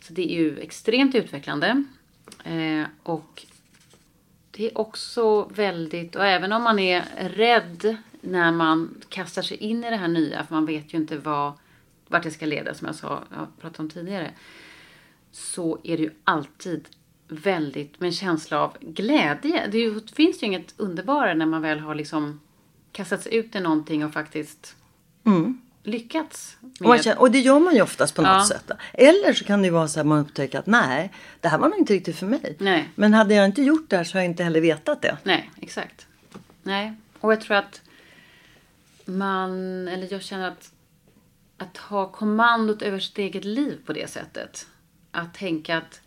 Så 0.00 0.12
det 0.12 0.32
är 0.32 0.38
ju 0.38 0.58
extremt 0.58 1.14
utvecklande. 1.14 1.84
Eh, 2.44 2.84
och 3.02 3.46
det 4.60 4.66
är 4.66 4.78
också 4.78 5.44
väldigt, 5.54 6.16
och 6.16 6.26
även 6.26 6.52
om 6.52 6.62
man 6.62 6.78
är 6.78 7.28
rädd 7.28 7.96
när 8.20 8.52
man 8.52 8.94
kastar 9.08 9.42
sig 9.42 9.56
in 9.56 9.84
i 9.84 9.90
det 9.90 9.96
här 9.96 10.08
nya, 10.08 10.44
för 10.44 10.54
man 10.54 10.66
vet 10.66 10.94
ju 10.94 10.98
inte 10.98 11.18
vad, 11.18 11.52
vart 12.08 12.22
det 12.22 12.30
ska 12.30 12.46
leda, 12.46 12.74
som 12.74 12.86
jag 12.86 12.96
sa, 12.96 13.22
jag 13.30 13.46
pratade 13.60 13.82
om 13.82 13.90
tidigare. 13.90 14.30
Så 15.30 15.78
är 15.84 15.96
det 15.96 16.02
ju 16.02 16.10
alltid 16.24 16.88
väldigt 17.28 18.00
med 18.00 18.06
en 18.06 18.12
känsla 18.12 18.60
av 18.60 18.76
glädje. 18.80 19.68
Det, 19.72 19.78
ju, 19.78 20.00
det 20.00 20.12
finns 20.12 20.42
ju 20.42 20.46
inget 20.46 20.74
underbarare 20.76 21.34
när 21.34 21.46
man 21.46 21.62
väl 21.62 21.80
har 21.80 21.94
liksom 21.94 22.40
kastat 22.92 23.22
sig 23.22 23.34
ut 23.34 23.54
i 23.54 23.60
någonting 23.60 24.04
och 24.04 24.12
faktiskt 24.12 24.76
mm 25.24 25.60
lyckats. 25.82 26.56
Med- 26.80 27.04
känner, 27.04 27.20
och 27.20 27.30
det 27.30 27.38
gör 27.40 27.58
man 27.60 27.74
ju 27.74 27.82
oftast 27.82 28.14
på 28.14 28.22
något 28.22 28.30
Ja. 28.30 28.44
sätt. 28.46 28.70
Eller 28.94 29.32
så 29.32 29.44
kan 29.44 29.62
det 29.62 29.66
ju 29.66 29.72
vara 29.72 29.88
så 29.88 30.00
att 30.00 30.06
man 30.06 30.18
upptäcker 30.18 30.58
att 30.58 30.66
nej, 30.66 31.12
det 31.40 31.48
här 31.48 31.58
var 31.58 31.68
nog 31.68 31.78
inte 31.78 31.92
riktigt 31.94 32.16
för 32.16 32.26
mig. 32.26 32.56
Nej. 32.58 32.88
Men 32.94 33.14
hade 33.14 33.34
jag 33.34 33.46
inte 33.46 33.62
gjort 33.62 33.90
det 33.90 33.96
här 33.96 34.04
så 34.04 34.16
har 34.18 34.22
jag 34.22 34.30
inte 34.30 34.44
heller 34.44 34.60
vetat 34.60 35.02
det. 35.02 35.18
Nej, 35.22 35.50
exakt. 35.60 36.06
Nej, 36.62 36.92
och 37.20 37.32
jag 37.32 37.40
tror 37.40 37.56
att 37.56 37.80
man, 39.04 39.88
eller 39.88 40.12
jag 40.12 40.22
känner 40.22 40.48
att 40.48 40.72
att 41.56 41.76
ha 41.76 42.08
kommandot 42.12 42.82
över 42.82 42.98
sitt 42.98 43.18
eget 43.18 43.44
liv 43.44 43.78
på 43.86 43.92
det 43.92 44.10
sättet. 44.10 44.66
Att 45.10 45.34
tänka 45.34 45.76
att 45.78 46.00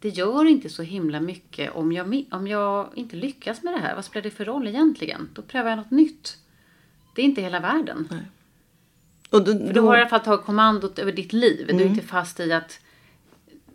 det 0.00 0.08
gör 0.08 0.44
inte 0.44 0.68
så 0.68 0.82
himla 0.82 1.20
mycket 1.20 1.70
om 1.74 1.92
jag, 1.92 2.24
om 2.30 2.46
jag 2.46 2.88
inte 2.94 3.16
lyckas 3.16 3.62
med 3.62 3.74
det 3.74 3.78
här. 3.80 3.94
Vad 3.94 4.04
spelar 4.04 4.22
det 4.22 4.30
för 4.30 4.44
roll 4.44 4.68
egentligen? 4.68 5.28
Då 5.34 5.42
prövar 5.42 5.70
jag 5.70 5.76
något 5.76 5.90
nytt. 5.90 6.36
Det 7.14 7.22
är 7.22 7.24
inte 7.24 7.42
hela 7.42 7.60
världen. 7.60 8.08
Och 9.30 9.44
då, 9.44 9.52
För 9.52 9.72
du 9.72 9.80
har 9.80 9.96
i 9.96 10.00
alla 10.00 10.08
fall 10.08 10.20
tagit 10.20 10.46
kommandot 10.46 10.98
över 10.98 11.12
ditt 11.12 11.32
liv. 11.32 11.66
Du 11.66 11.82
är 11.82 11.86
inte 11.86 12.06
fast 12.06 12.40
i 12.40 12.52
att 12.52 12.80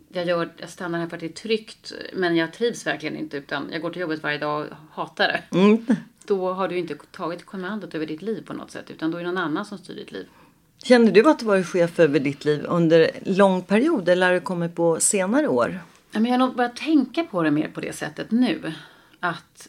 jag, 0.08 0.26
gör, 0.26 0.48
jag 0.56 0.68
stannar 0.68 0.98
här 0.98 1.06
för 1.06 1.16
att 1.16 1.20
det 1.20 1.26
är 1.26 1.32
tryggt 1.32 1.92
men 2.12 2.36
jag 2.36 2.52
trivs 2.52 2.86
verkligen 2.86 3.16
inte 3.16 3.36
utan 3.36 3.68
jag 3.72 3.82
går 3.82 3.90
till 3.90 4.00
jobbet 4.00 4.22
varje 4.22 4.38
dag 4.38 4.66
och 4.66 4.76
hatar 4.92 5.28
det. 5.28 5.58
Mm. 5.58 5.86
Då 6.26 6.52
har 6.52 6.68
du 6.68 6.78
inte 6.78 6.94
tagit 6.94 7.46
kommandot 7.46 7.94
över 7.94 8.06
ditt 8.06 8.22
liv 8.22 8.46
på 8.46 8.52
något 8.52 8.70
sätt 8.70 8.90
utan 8.90 9.10
då 9.10 9.18
är 9.18 9.22
det 9.22 9.28
någon 9.28 9.38
annan 9.38 9.64
som 9.64 9.78
styr 9.78 9.94
ditt 9.94 10.12
liv. 10.12 10.26
Kände 10.78 11.10
du 11.10 11.30
att 11.30 11.38
du 11.38 11.44
varit 11.44 11.66
chef 11.66 12.00
över 12.00 12.20
ditt 12.20 12.44
liv 12.44 12.64
under 12.68 13.10
lång 13.24 13.62
period 13.62 14.08
eller 14.08 14.26
har 14.26 14.34
det 14.34 14.40
kommit 14.40 14.74
på 14.74 15.00
senare 15.00 15.48
år? 15.48 15.80
Ja, 16.10 16.20
men 16.20 16.24
jag 16.24 16.38
har 16.38 16.46
nog 16.46 16.56
börjat 16.56 16.76
tänka 16.76 17.24
på 17.24 17.42
det 17.42 17.50
mer 17.50 17.68
på 17.68 17.80
det 17.80 17.96
sättet 17.96 18.30
nu. 18.30 18.72
Att 19.20 19.68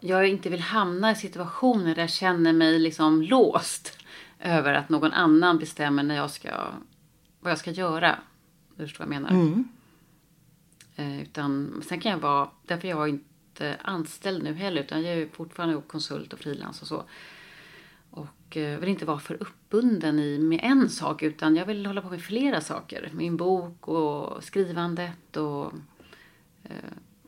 jag 0.00 0.28
inte 0.28 0.48
vill 0.48 0.60
hamna 0.60 1.12
i 1.12 1.14
situationer 1.14 1.94
där 1.94 2.02
jag 2.02 2.10
känner 2.10 2.52
mig 2.52 2.78
liksom 2.78 3.22
låst 3.22 3.98
över 4.42 4.74
att 4.74 4.88
någon 4.88 5.12
annan 5.12 5.58
bestämmer 5.58 6.02
när 6.02 6.14
jag 6.14 6.30
ska, 6.30 6.50
vad 7.40 7.50
jag 7.50 7.58
ska 7.58 7.70
göra. 7.70 8.18
Du 8.76 8.86
förstår 8.86 9.04
vad 9.04 9.14
jag 9.14 9.22
menar? 9.22 9.32
Eh, 10.96 11.22
utan, 11.22 11.82
sen 11.88 12.00
kan 12.00 12.12
jag 12.12 12.18
vara, 12.18 12.48
därför 12.66 12.88
jag 12.88 13.02
är 13.02 13.06
inte 13.06 13.76
anställd 13.82 14.42
nu 14.42 14.54
heller 14.54 14.82
utan 14.82 15.02
jag 15.02 15.14
är 15.14 15.28
fortfarande 15.32 15.82
konsult 15.86 16.32
och 16.32 16.38
frilans 16.38 16.82
och 16.82 16.88
så. 16.88 17.02
Och 18.10 18.56
eh, 18.56 18.78
vill 18.78 18.88
inte 18.88 19.04
vara 19.04 19.18
för 19.18 19.42
uppbunden 19.42 20.18
i 20.18 20.38
med 20.38 20.60
en 20.62 20.90
sak 20.90 21.22
utan 21.22 21.56
jag 21.56 21.66
vill 21.66 21.86
hålla 21.86 22.02
på 22.02 22.10
med 22.10 22.22
flera 22.22 22.60
saker. 22.60 23.10
Min 23.12 23.36
bok 23.36 23.88
och 23.88 24.44
skrivandet 24.44 25.36
och 25.36 25.72
eh, 26.62 26.70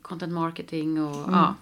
content 0.03 0.33
marketing 0.33 1.03
och 1.03 1.33
ja. 1.33 1.55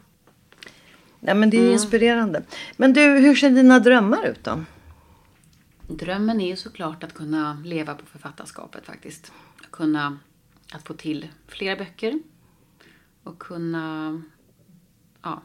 Ja, 1.25 1.35
men 1.35 1.51
det 1.51 1.57
är 1.57 1.73
inspirerande. 1.73 2.43
Men 2.77 2.93
du, 2.93 3.01
hur 3.01 3.35
ser 3.35 3.51
dina 3.51 3.79
drömmar 3.79 4.27
ut 4.27 4.45
då? 4.45 4.65
Drömmen 5.97 6.41
är 6.41 6.49
ju 6.49 6.57
såklart 6.57 7.05
att 7.05 7.15
kunna 7.15 7.63
leva 7.65 7.95
på 7.95 8.07
författarskapet 8.07 8.87
faktiskt. 8.87 9.33
Kunna 9.71 10.19
att 10.73 10.87
få 10.87 10.95
till 10.95 11.29
flera 11.49 11.77
böcker 11.77 12.19
och 13.23 13.39
kunna 13.39 14.23
ja, 15.23 15.43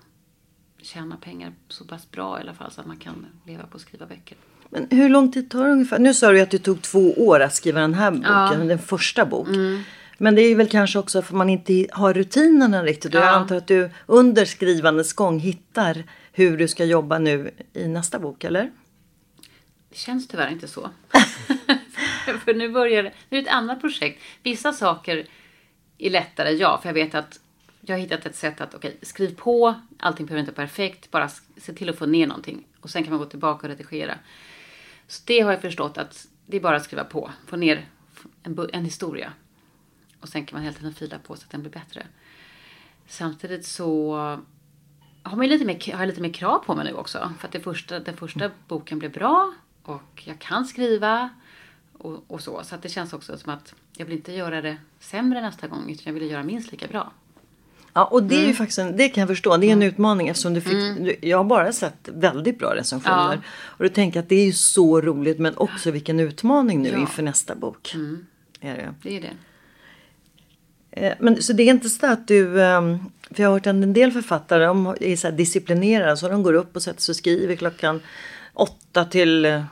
tjäna 0.81 1.17
pengar 1.17 1.53
så 1.67 1.85
pass 1.85 2.11
bra 2.11 2.37
i 2.39 2.41
alla 2.41 2.53
fall 2.53 2.71
så 2.71 2.81
att 2.81 2.87
man 2.87 2.97
kan 2.97 3.25
leva 3.45 3.63
på 3.63 3.75
att 3.75 3.81
skriva 3.81 4.05
böcker. 4.05 4.37
Men 4.69 4.87
hur 4.91 5.09
lång 5.09 5.31
tid 5.31 5.49
tar 5.51 5.65
det 5.65 5.71
ungefär? 5.71 5.99
Nu 5.99 6.13
sa 6.13 6.31
du 6.31 6.41
att 6.41 6.51
det 6.51 6.59
tog 6.59 6.81
två 6.81 7.13
år 7.13 7.39
att 7.39 7.55
skriva 7.55 7.81
den 7.81 7.93
här 7.93 8.11
boken, 8.11 8.67
den 8.67 8.79
första 8.79 9.25
bok. 9.25 9.47
Men 10.17 10.35
det 10.35 10.41
är 10.41 10.55
väl 10.55 10.69
kanske 10.69 10.99
också 10.99 11.21
för 11.21 11.35
man 11.35 11.49
inte 11.49 11.87
har 11.91 12.13
rutinerna 12.13 12.83
riktigt. 12.83 13.15
Och 13.15 13.19
Jag 13.21 13.27
Ja. 13.27 13.31
antar 13.31 13.55
att 13.55 13.67
du 13.67 13.89
under 14.05 14.45
skrivandets 14.45 15.13
gång 15.13 15.39
hittar 15.39 16.03
hur 16.31 16.57
du 16.57 16.67
ska 16.67 16.85
jobba 16.85 17.19
nu 17.19 17.51
i 17.73 17.87
nästa 17.87 18.19
bok, 18.19 18.43
eller? 18.43 18.71
Det 19.89 19.97
känns 19.97 20.27
tyvärr 20.27 20.51
inte 20.51 20.67
så. 20.67 20.89
för 22.45 22.53
nu 22.53 22.69
börjar 22.69 23.03
nu 23.03 23.09
är 23.09 23.13
det 23.29 23.37
ett 23.37 23.55
annat 23.55 23.81
projekt. 23.81 24.23
Vissa 24.43 24.73
saker 24.73 25.27
är 25.97 26.09
lättare, 26.09 26.51
ja, 26.51 26.79
för 26.81 26.89
jag 26.89 26.93
vet 26.93 27.15
att 27.15 27.39
jag 27.81 27.95
har 27.95 27.99
hittat 27.99 28.25
ett 28.25 28.35
sätt 28.35 28.61
att, 28.61 28.75
okej, 28.75 28.97
skriv 29.01 29.35
på, 29.35 29.75
allting 29.99 30.25
behöver 30.25 30.39
inte 30.39 30.51
vara 30.51 30.67
perfekt, 30.67 31.11
bara 31.11 31.29
se 31.57 31.73
till 31.73 31.89
att 31.89 31.97
få 31.97 32.05
ner 32.05 32.27
någonting. 32.27 32.67
Och 32.81 32.89
sen 32.89 33.03
kan 33.03 33.11
man 33.11 33.19
gå 33.19 33.25
tillbaka 33.25 33.67
och 33.67 33.69
redigera. 33.69 34.17
Så 35.07 35.21
det 35.25 35.39
har 35.39 35.51
jag 35.51 35.61
förstått 35.61 35.97
att 35.97 36.27
det 36.45 36.57
är 36.57 36.61
bara 36.61 36.75
att 36.75 36.83
skriva 36.83 37.03
på, 37.03 37.31
få 37.47 37.55
ner 37.55 37.85
en, 38.43 38.69
en 38.73 38.85
historia. 38.85 39.33
Och 40.19 40.29
sen 40.29 40.45
kan 40.45 40.55
man 40.57 40.63
hela 40.63 40.77
tiden 40.77 40.93
fila 40.93 41.19
på 41.19 41.35
så 41.35 41.43
att 41.43 41.51
den 41.51 41.61
blir 41.61 41.71
bättre. 41.71 42.07
Samtidigt 43.07 43.65
så 43.65 44.15
har, 45.23 45.37
man 45.37 45.47
lite 45.47 45.65
mer, 45.65 45.93
har 45.93 45.99
jag 45.99 46.07
lite 46.07 46.21
mer 46.21 46.33
krav 46.33 46.59
på 46.59 46.75
mig 46.75 46.85
nu 46.85 46.93
också. 46.93 47.33
För 47.39 47.47
att 47.47 47.53
det 47.53 47.59
första, 47.59 47.99
den 47.99 48.17
första 48.17 48.51
boken 48.67 48.99
blev 48.99 49.11
bra 49.11 49.53
och 49.87 50.23
jag 50.25 50.39
kan 50.39 50.65
skriva 50.65 51.29
och, 51.97 52.23
och 52.27 52.41
så. 52.41 52.61
Så 52.63 52.75
det 52.81 52.89
känns 52.89 53.13
också 53.13 53.37
som 53.37 53.53
att 53.53 53.73
jag 53.97 54.05
vill 54.05 54.15
inte 54.15 54.31
göra 54.31 54.61
det 54.61 54.77
sämre 54.99 55.41
nästa 55.41 55.67
gång 55.67 55.89
utan 55.91 56.03
jag 56.03 56.13
vill 56.13 56.31
göra 56.31 56.43
minst 56.43 56.71
lika 56.71 56.87
bra. 56.87 57.11
Ja, 57.93 58.05
och 58.05 58.23
det 58.23 58.35
är 58.35 58.37
Mm. 58.39 58.49
ju 58.49 58.55
faktiskt 58.55 58.79
en, 58.79 58.97
det 58.97 59.09
kan 59.09 59.21
jag 59.21 59.27
förstå. 59.27 59.57
Det 59.57 59.67
är 59.67 59.71
en 59.73 59.83
utmaning 59.83 60.27
eftersom 60.27 60.53
du 60.53 60.61
fick, 60.61 60.73
du, 60.73 61.15
jag 61.21 61.37
har 61.37 61.43
bara 61.43 61.71
sett 61.71 62.09
väldigt 62.13 62.59
bra 62.59 62.75
recensioner. 62.75 63.33
Ja. 63.33 63.49
Och 63.77 63.83
du 63.83 63.89
tänker 63.89 64.19
att 64.19 64.29
det 64.29 64.35
är 64.35 64.45
ju 64.45 64.53
så 64.53 65.01
roligt 65.01 65.39
men 65.39 65.57
också 65.57 65.91
vilken 65.91 66.19
utmaning 66.19 66.81
nu 66.81 66.87
Ja. 66.89 66.93
Mm. 66.93 67.01
inför 67.01 67.23
nästa 67.23 67.55
bok. 67.55 67.95
Är 68.61 68.75
det. 68.75 68.93
Det 69.03 69.17
är 69.17 69.21
det. 69.21 69.31
Eh, 70.91 71.13
Men, 71.19 71.41
så 71.43 71.53
det 71.53 71.63
är 71.63 71.69
inte 71.69 71.89
så 71.89 72.05
att 72.07 72.27
du, 72.27 72.63
ehm, 72.63 72.99
för 73.31 73.43
jag 73.43 73.49
har 73.49 73.53
hört 73.53 73.65
en 73.67 73.93
del 73.93 74.11
författare 74.11 74.65
de 74.65 74.95
är 75.01 75.15
så 75.15 75.31
disciplinerade 75.31 76.17
så 76.17 76.29
de 76.29 76.43
går 76.43 76.53
upp 76.53 76.75
och 76.75 76.83
sätter 76.83 77.01
sig 77.01 77.11
och 77.13 77.15
skriver 77.15 77.55
klockan 77.55 78.01
åtta 78.53 79.05
till 79.05 79.63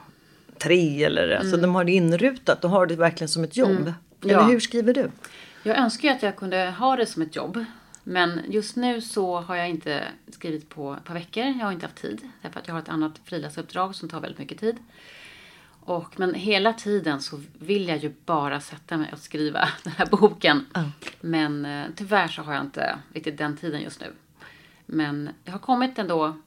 tre 0.60 1.04
eller 1.04 1.36
alltså 1.36 1.58
de 1.58 1.76
har 1.76 1.84
det 1.84 1.91
inrutat 1.91 2.63
och 2.63 2.70
har 2.70 2.86
det 2.88 2.96
verkligen 2.96 3.30
som 3.30 3.44
ett 3.44 3.58
jobb. 3.58 3.70
Eller 3.72 4.34
Mm. 4.34 4.36
Ja. 4.36 4.44
hur 4.44 4.60
skriver 4.60 4.94
du? 4.94 5.12
Jag 5.63 5.78
önskar 5.78 6.10
ju 6.10 6.15
att 6.15 6.24
jag 6.24 6.36
kunde 6.36 6.72
ha 6.80 6.96
det 6.96 7.06
som 7.06 7.22
ett 7.22 7.36
jobb. 7.36 7.65
Men 8.04 8.41
just 8.50 8.76
nu 8.76 9.02
så 9.02 9.39
har 9.41 9.56
jag 9.56 9.70
inte 9.70 10.04
skrivit 10.32 10.70
på 10.70 10.94
ett 10.94 11.04
par 11.04 11.13
veckor. 11.13 11.44
Jag 11.46 11.65
har 11.65 11.72
inte 11.72 11.86
haft 11.86 12.02
tid. 12.02 12.22
Därför 12.41 12.60
att 12.60 12.68
jag 12.68 12.76
har 12.76 12.82
ett 12.82 12.89
annat 12.89 13.12
frilansuppdrag 13.24 13.96
som 13.96 14.10
tar 14.10 14.20
väldigt 14.20 14.39
mycket 14.39 14.60
tid. 14.60 14.76
Och, 15.80 16.20
men 16.20 16.34
hela 16.34 16.74
tiden 16.74 17.22
så 17.22 17.41
vill 17.60 17.88
jag 17.88 17.98
ju 17.98 18.13
bara 18.26 18.60
sätta 18.60 18.98
mig 18.98 19.10
och 19.13 19.20
skriva 19.20 19.70
den 19.84 19.94
här 19.98 20.06
boken. 20.06 20.65
Men 21.22 21.65
eh, 21.65 21.86
tyvärr 21.96 22.28
så 22.28 22.41
har 22.41 22.54
jag 22.54 22.63
inte 22.63 22.98
riktigt 23.13 23.38
den 23.38 23.58
tiden 23.58 23.82
just 23.82 24.02
nu. 24.02 24.08
Men 24.86 25.30
jag 25.44 25.52
har 25.52 25.60
kommit 25.60 26.00
ändå 26.00 26.38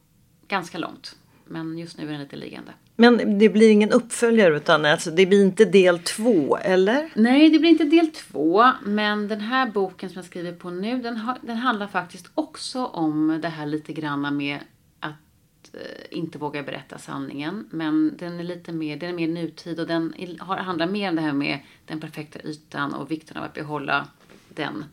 ganska 0.49 0.79
långt. 0.79 1.17
Men 1.45 1.79
just 1.79 1.99
nu 1.99 2.07
är 2.09 2.13
den 2.13 2.21
lite 2.21 2.37
liggande. 2.37 2.73
Men 3.01 3.39
det 3.39 3.49
blir 3.49 3.71
ingen 3.71 3.93
uppföljare 3.93 4.57
utan 4.57 4.85
alltså, 4.85 5.11
det 5.11 5.27
blir 5.27 5.43
inte 5.43 5.65
del 5.65 5.99
två, 5.99 6.57
eller? 6.57 7.11
Nej, 7.15 7.51
det 7.51 7.59
blir 7.59 7.71
inte 7.71 7.85
del 7.85 8.07
två. 8.07 8.73
Men 8.85 9.29
den 9.29 9.41
här 9.41 9.71
boken 9.71 10.09
som 10.09 10.17
jag 10.17 10.25
skriver 10.25 10.53
på 10.53 10.71
nu, 10.71 11.03
den, 11.03 11.17
har, 11.17 11.39
den 11.43 11.57
handlar 11.57 11.87
faktiskt 11.87 12.31
också 12.35 12.85
om 12.85 13.39
det 13.43 13.49
här 13.49 13.67
lite 13.67 13.93
granna 13.93 14.31
med 14.31 14.59
att 15.01 15.75
eh, 15.75 16.19
inte 16.19 16.39
våga 16.39 16.63
berätta 16.63 16.99
sanningen. 16.99 17.69
Men 17.71 18.17
den 18.17 18.41
är 18.41 18.45
lite 18.45 18.73
mer, 18.73 18.97
den 18.97 19.09
är 19.09 19.15
mer 19.15 19.29
nutid 19.29 19.81
och 19.81 19.87
den 19.87 20.15
har, 20.41 20.57
handlar 20.57 20.87
mer 20.87 21.09
om 21.09 21.17
det 21.17 21.23
här 21.23 21.33
med 21.33 21.59
den 21.87 22.01
perfekta 22.01 22.39
ytan 22.45 22.95
och 22.95 23.11
vikten 23.11 23.37
av 23.37 23.45
att 23.45 23.55
behålla 23.55 24.07
den. 24.49 24.85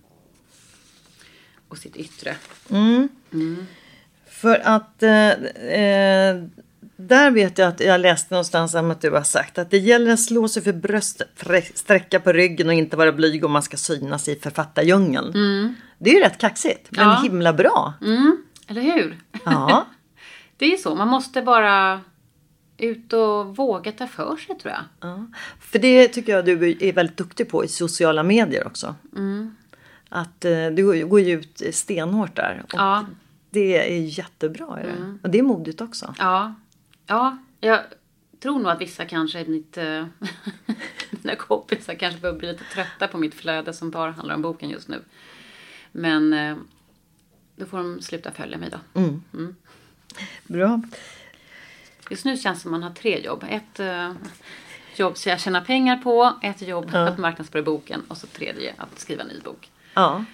Och 1.67 1.77
sitt 1.77 1.95
yttre. 1.95 2.35
För 4.25 4.61
att 4.63 5.03
eh, 5.03 5.31
eh, 5.31 6.43
där 6.97 7.31
vet 7.31 7.57
jag 7.57 7.67
att 7.67 7.79
jag 7.79 8.01
läste 8.01 8.33
någonstans 8.33 8.73
om 8.73 8.91
att 8.91 9.01
du 9.01 9.11
har 9.11 9.23
sagt 9.23 9.57
att 9.57 9.71
det 9.71 9.77
gäller 9.77 10.13
att 10.13 10.19
slå 10.19 10.47
sig 10.47 10.63
för 10.63 10.73
bröstet, 10.73 11.29
sträcka 11.73 12.19
på 12.19 12.31
ryggen 12.31 12.67
och 12.67 12.73
inte 12.73 12.97
vara 12.97 13.11
blyg 13.11 13.45
om 13.45 13.51
man 13.51 13.63
ska 13.63 13.77
synas 13.77 14.27
i 14.27 14.35
författardjungeln. 14.35 15.31
Det 15.97 16.09
är 16.09 16.13
ju 16.13 16.19
rätt 16.19 16.37
kaxigt, 16.37 16.87
men 16.91 17.07
Ja. 17.07 17.19
himla 17.23 17.53
bra. 17.53 17.93
Eller 18.67 18.81
hur? 18.81 19.17
Ja. 19.45 19.85
Det 20.57 20.73
är 20.73 20.77
så, 20.77 20.95
man 20.95 21.07
måste 21.07 21.41
bara 21.41 22.01
ut 22.77 23.13
och 23.13 23.55
våga 23.57 23.91
ta 23.91 24.07
för 24.07 24.37
sig 24.37 24.57
tror 24.57 24.73
jag. 24.73 24.83
Ja, 25.09 25.25
för 25.59 25.79
det 25.79 26.07
tycker 26.07 26.31
jag 26.35 26.45
du 26.45 26.77
är 26.79 26.93
väldigt 26.93 27.17
duktig 27.17 27.49
på 27.49 27.65
i 27.65 27.67
sociala 27.67 28.23
medier 28.23 28.67
också. 28.67 28.95
Att 30.09 30.45
eh, 30.45 30.67
du 30.67 31.05
går 31.07 31.19
ju- 31.19 31.25
ju 31.29 31.39
ut 31.39 31.61
stenhårt 31.75 32.35
där. 32.35 32.61
Och 32.63 32.73
Ja. 32.73 33.05
Det 33.49 33.77
är 33.95 33.99
jättebra. 34.19 34.79
Är 34.79 34.83
det? 34.83 35.17
Och 35.23 35.29
det 35.29 35.39
är 35.39 35.43
modigt 35.43 35.81
också. 35.81 36.15
Ja, 36.19 36.53
ja, 37.07 37.37
jag 37.59 37.79
tror 38.39 38.59
nog 38.59 38.71
att 38.71 38.81
vissa 38.81 39.05
kanske 39.05 39.39
är 39.39 39.45
lite... 39.45 40.09
Mina 41.09 41.35
kompisar 41.35 41.93
kanske 41.93 42.21
börjar 42.21 42.35
bli 42.35 42.51
lite 42.51 42.63
trötta 42.63 43.07
på 43.07 43.17
mitt 43.17 43.35
flöde 43.35 43.73
som 43.73 43.91
bara 43.91 44.11
handlar 44.11 44.35
om 44.35 44.41
boken 44.41 44.69
just 44.69 44.87
nu. 44.87 45.01
Men 45.91 46.33
eh, 46.33 46.57
då 47.55 47.65
får 47.65 47.77
de 47.77 48.01
sluta 48.01 48.31
följa 48.31 48.57
mig 48.57 48.69
då. 48.69 48.77
Bra. 50.43 50.81
Just 52.09 52.25
nu 52.25 52.37
känns 52.37 52.57
det 52.59 52.61
som 52.61 52.71
man 52.71 52.83
har 52.83 52.91
tre 52.91 53.19
jobb. 53.19 53.45
Ett 53.49 53.79
eh, 53.79 54.11
jobb 54.95 55.17
så 55.17 55.29
jag 55.29 55.39
tjänar 55.39 55.61
pengar 55.61 55.97
på, 55.97 56.33
ett 56.41 56.61
jobb 56.61 56.89
att 56.93 57.17
marknadsföra 57.17 57.63
boken 57.63 58.01
och 58.07 58.17
så 58.17 58.27
tredje 58.27 58.73
att 58.77 58.99
skriva 58.99 59.21
en 59.21 59.27
ny 59.27 59.39
bok. 59.39 59.69
Ja. 59.93 60.25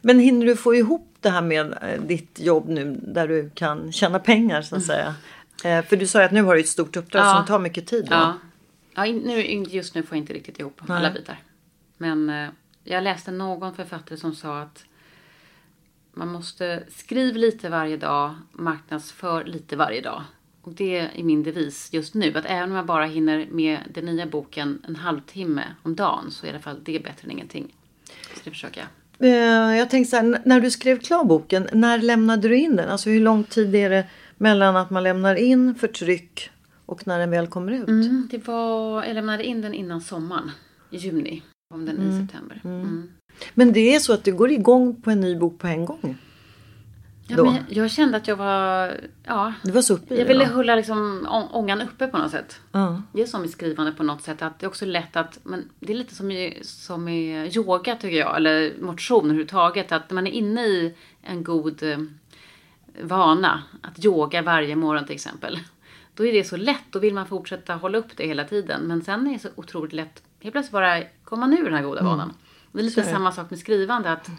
Men 0.00 0.18
hinner 0.18 0.46
du 0.46 0.56
få 0.56 0.74
ihop 0.74 1.16
det 1.20 1.30
här 1.30 1.42
med 1.42 1.78
eh, 1.82 2.02
ditt 2.02 2.40
jobb 2.40 2.68
nu 2.68 3.00
där 3.02 3.28
du 3.28 3.50
kan 3.54 3.92
tjäna 3.92 4.18
pengar 4.18 4.62
så 4.62 4.76
att 4.76 4.84
säga? 4.84 5.14
Eh, 5.66 5.84
För 5.84 5.96
du 5.96 6.06
sa 6.06 6.18
ju 6.18 6.24
att 6.24 6.32
nu 6.32 6.42
har 6.42 6.54
du 6.54 6.60
ett 6.60 6.68
stort 6.68 6.96
uppdrag 6.96 7.24
Ja. 7.26 7.34
som 7.36 7.46
tar 7.46 7.58
mycket 7.58 7.86
tid. 7.86 8.04
Då. 8.04 8.14
Ja. 8.14 8.34
ja 8.94 9.04
nu, 9.04 9.40
just 9.68 9.94
nu 9.94 10.02
får 10.02 10.16
jag 10.16 10.22
inte 10.22 10.32
riktigt 10.32 10.58
ihop 10.60 10.80
alla 10.88 11.10
bitar. 11.10 11.38
Men 11.96 12.30
eh, 12.30 12.48
jag 12.84 13.04
läste 13.04 13.30
någon 13.30 13.74
författare 13.74 14.18
som 14.18 14.34
sa 14.34 14.60
att 14.60 14.84
man 16.14 16.28
måste 16.28 16.82
skriva 16.96 17.38
lite 17.38 17.68
varje 17.68 17.96
dag, 17.96 18.34
marknadsför 18.52 19.44
lite 19.44 19.76
varje 19.76 20.00
dag. 20.00 20.22
Och 20.62 20.72
det 20.72 20.96
är 20.98 21.22
min 21.22 21.42
devis 21.42 21.88
just 21.92 22.14
nu. 22.14 22.34
Att 22.38 22.44
även 22.44 22.70
om 22.70 22.76
jag 22.76 22.86
bara 22.86 23.04
hinner 23.04 23.46
med 23.50 23.78
den 23.94 24.04
nya 24.06 24.26
boken 24.26 24.82
en 24.88 24.96
halvtimme 24.96 25.62
om 25.82 25.94
dagen 25.96 26.30
så 26.30 26.46
är 26.46 26.48
i 26.48 26.50
alla 26.52 26.60
fall 26.62 26.80
det 26.84 26.98
bättre 27.04 27.24
än 27.24 27.30
ingenting. 27.30 27.74
Så 28.34 28.40
det 28.44 28.50
försöker 28.50 28.80
jag. 28.80 29.28
Eh, 29.28 29.78
Jag 29.78 29.90
tänkte 29.90 30.10
så 30.10 30.16
här, 30.16 30.42
när 30.44 30.60
du 30.60 30.70
skrev 30.70 30.98
klar 31.00 31.24
boken, 31.24 31.68
när 31.72 31.98
lämnade 31.98 32.48
du 32.48 32.56
in 32.56 32.76
den? 32.76 32.88
Alltså 32.90 33.10
hur 33.10 33.20
lång 33.20 33.44
tid 33.44 33.74
är 33.74 33.90
det 33.90 34.06
mellan 34.36 34.76
att 34.76 34.90
man 34.90 35.02
lämnar 35.02 35.34
in 35.34 35.74
för 35.74 35.88
tryck 35.88 36.50
och 36.86 37.06
när 37.06 37.18
den 37.18 37.30
väl 37.30 37.46
kommer 37.46 37.72
ut? 37.72 37.88
Mm, 37.88 38.28
det 38.30 38.46
var, 38.46 39.04
jag 39.04 39.14
lämnade 39.14 39.44
in 39.44 39.60
den 39.60 39.74
innan 39.74 40.00
sommaren, 40.00 40.50
i 40.90 40.96
juni. 40.96 41.42
Om 41.74 41.86
den 41.86 41.96
i 42.02 42.20
september. 42.26 42.60
Mm. 42.64 43.10
Men 43.54 43.72
det 43.72 43.94
är 43.94 43.98
så 43.98 44.12
att 44.12 44.24
du 44.24 44.32
går 44.34 44.50
igång 44.50 45.02
på 45.02 45.10
en 45.10 45.20
ny 45.20 45.36
bok 45.36 45.58
på 45.58 45.66
en 45.66 45.84
gång? 45.84 46.16
Ja, 47.28 47.36
jag, 47.36 47.56
jag 47.68 47.90
kände 47.90 48.16
att 48.16 48.28
jag 48.28 48.36
var... 48.36 48.94
Ja, 49.24 49.52
Du 49.62 49.70
var 49.70 49.82
så 49.82 49.94
uppe 49.94 50.14
i 50.14 50.18
jag 50.18 50.26
ville 50.26 50.46
hålla 50.46 50.76
liksom 50.76 51.26
å- 51.30 51.48
ångan 51.52 51.80
uppe 51.82 52.06
på 52.06 52.18
något 52.18 52.30
sätt. 52.30 52.60
Ja. 52.72 53.02
Det 53.12 53.22
är 53.22 53.26
som 53.26 53.44
i 53.44 53.48
skrivande 53.48 53.92
på 53.92 54.02
något 54.02 54.22
sätt. 54.22 54.42
Att 54.42 54.58
det 54.58 54.66
är 54.66 54.68
också 54.68 54.86
lätt 54.86 55.16
att... 55.16 55.38
Men 55.42 55.68
det 55.80 55.92
är 55.92 55.96
lite 55.96 56.14
som 56.14 56.30
i, 56.30 56.58
som 56.62 57.08
i 57.08 57.50
yoga 57.56 57.96
tycker 57.96 58.16
jag. 58.18 58.36
Eller 58.36 58.72
motion 58.80 59.24
överhuvudtaget. 59.24 59.92
Att 59.92 60.10
man 60.10 60.26
är 60.26 60.30
inne 60.30 60.60
i 60.66 60.94
en 61.22 61.44
god 61.44 61.82
eh, 61.82 61.98
vana. 63.02 63.62
Att 63.82 64.04
yoga 64.04 64.42
varje 64.42 64.76
morgon 64.76 65.04
till 65.04 65.14
exempel. 65.14 65.58
Då 66.14 66.26
är 66.26 66.32
det 66.32 66.44
så 66.44 66.56
lätt. 66.56 66.84
Då 66.90 66.98
vill 66.98 67.14
man 67.14 67.26
fortsätta 67.26 67.74
hålla 67.74 67.98
upp 67.98 68.16
det 68.16 68.26
hela 68.26 68.44
tiden. 68.44 68.82
Men 68.82 69.04
sen 69.04 69.26
är 69.26 69.32
det 69.32 69.38
så 69.38 69.48
otroligt 69.54 69.92
lätt. 69.92 70.22
Helt 70.40 70.52
plötsligt 70.52 70.72
bara 70.72 71.02
kommer 71.24 71.46
man 71.46 71.58
ur 71.58 71.64
den 71.64 71.74
här 71.74 71.82
goda 71.82 72.02
vanan. 72.02 72.34
Det 72.72 72.78
är 72.78 72.82
lite 72.82 73.00
det. 73.00 73.06
samma 73.06 73.32
sak 73.32 73.50
med 73.50 73.58
skrivande. 73.58 74.12
att 74.12 74.30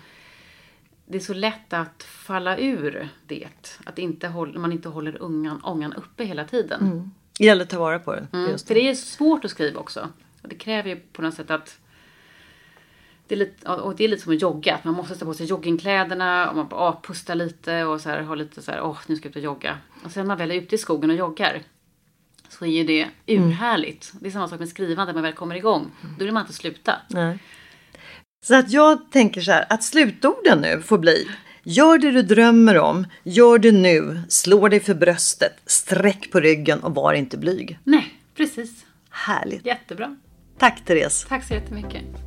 det 1.06 1.18
är 1.18 1.22
så 1.22 1.34
lätt 1.34 1.74
att 1.74 2.04
falla 2.04 2.58
ur 2.58 3.10
det. 3.28 3.48
Att 3.86 4.00
inte 4.00 4.28
håll, 4.28 4.58
man 4.58 4.72
inte 4.72 4.90
håller 4.90 5.22
ungan, 5.22 5.62
ångan 5.64 5.94
uppe 5.94 6.24
hela 6.24 6.44
tiden. 6.44 7.12
Det 7.38 7.46
gäller 7.46 7.64
att 7.64 7.70
ta 7.70 7.80
vara 7.80 8.00
på 8.00 8.16
det. 8.16 8.28
Mm. 8.34 8.58
För 8.58 8.74
det 8.74 8.90
är 8.90 8.96
svårt 8.96 9.46
att 9.46 9.52
skriva 9.52 9.80
också. 9.80 10.10
Och 10.42 10.50
det 10.50 10.56
kräver 10.56 10.90
ju 10.90 10.96
på 10.96 11.22
något 11.22 11.34
sätt 11.34 11.52
att 11.52 11.80
det 13.28 13.36
är 13.36 13.40
lite, 13.40 13.70
och 13.72 13.96
det 13.96 14.04
är 14.04 14.08
lite 14.08 14.24
som 14.24 14.34
att 14.34 14.42
jogga. 14.42 14.76
Att 14.76 14.84
man 14.84 14.94
måste 14.94 15.16
ta 15.16 15.26
på 15.26 15.34
sig 15.34 15.46
joggingkläderna 15.46 16.50
och 16.50 16.56
man 16.56 16.68
bara 16.68 16.82
ah, 16.82 17.02
pustar 17.04 17.36
lite 17.36 17.84
och 17.84 18.02
så 18.02 18.10
här, 18.10 18.22
har 18.22 18.36
lite 18.36 18.62
så 18.62 18.72
här, 18.72 18.82
åh 18.82 18.98
nu 19.08 19.16
ska 19.16 19.26
jag 19.26 19.30
ut 19.30 19.36
och 19.36 19.42
jogga. 19.42 19.78
Och 20.04 20.12
sen 20.12 20.24
när 20.24 20.28
man 20.28 20.38
väl 20.38 20.52
är 20.52 20.56
ute 20.56 20.76
i 20.76 20.78
skogen 20.78 21.10
och 21.10 21.16
joggar 21.16 21.62
så 22.50 22.66
är 22.66 22.70
ju 22.70 22.84
det 22.84 23.08
urhärligt. 23.26 24.12
Det 24.20 24.28
är 24.28 24.32
samma 24.32 24.48
sak 24.48 24.60
med 24.60 24.70
skrivande, 24.70 25.06
när 25.06 25.14
man 25.14 25.24
väl 25.24 25.34
kommer 25.34 25.56
igång. 25.56 25.92
Då 26.20 26.26
vill 26.26 26.34
man 26.34 26.44
inte 26.44 26.54
sluta. 26.54 26.96
Nej. 27.08 27.40
Så 28.46 28.56
att 28.56 28.72
jag 28.72 29.12
tänker 29.12 29.42
så 29.42 29.52
här, 29.52 29.66
att 29.70 29.84
slutorden 29.84 30.60
nu 30.62 30.82
får 30.82 30.98
bli 30.98 31.28
Gör 31.70 31.98
det 31.98 32.12
du 32.12 32.22
drömmer 32.22 32.78
om, 32.78 33.06
gör 33.24 33.60
det 33.60 33.72
nu, 33.72 34.22
slå 34.30 34.68
dig 34.68 34.80
för 34.80 34.94
bröstet, 34.94 35.54
sträck 35.66 36.32
på 36.32 36.40
ryggen 36.40 36.80
och 36.80 36.96
var 36.96 37.14
inte 37.14 37.38
blyg. 37.38 37.80
Nej, 37.84 38.14
precis. 38.36 38.86
Härligt. 39.10 39.66
Jättebra. 39.66 40.16
Tack 40.58 40.86
Therese. 40.86 41.26
Tack 41.30 41.44
så 41.44 41.54
jättemycket. 41.54 42.27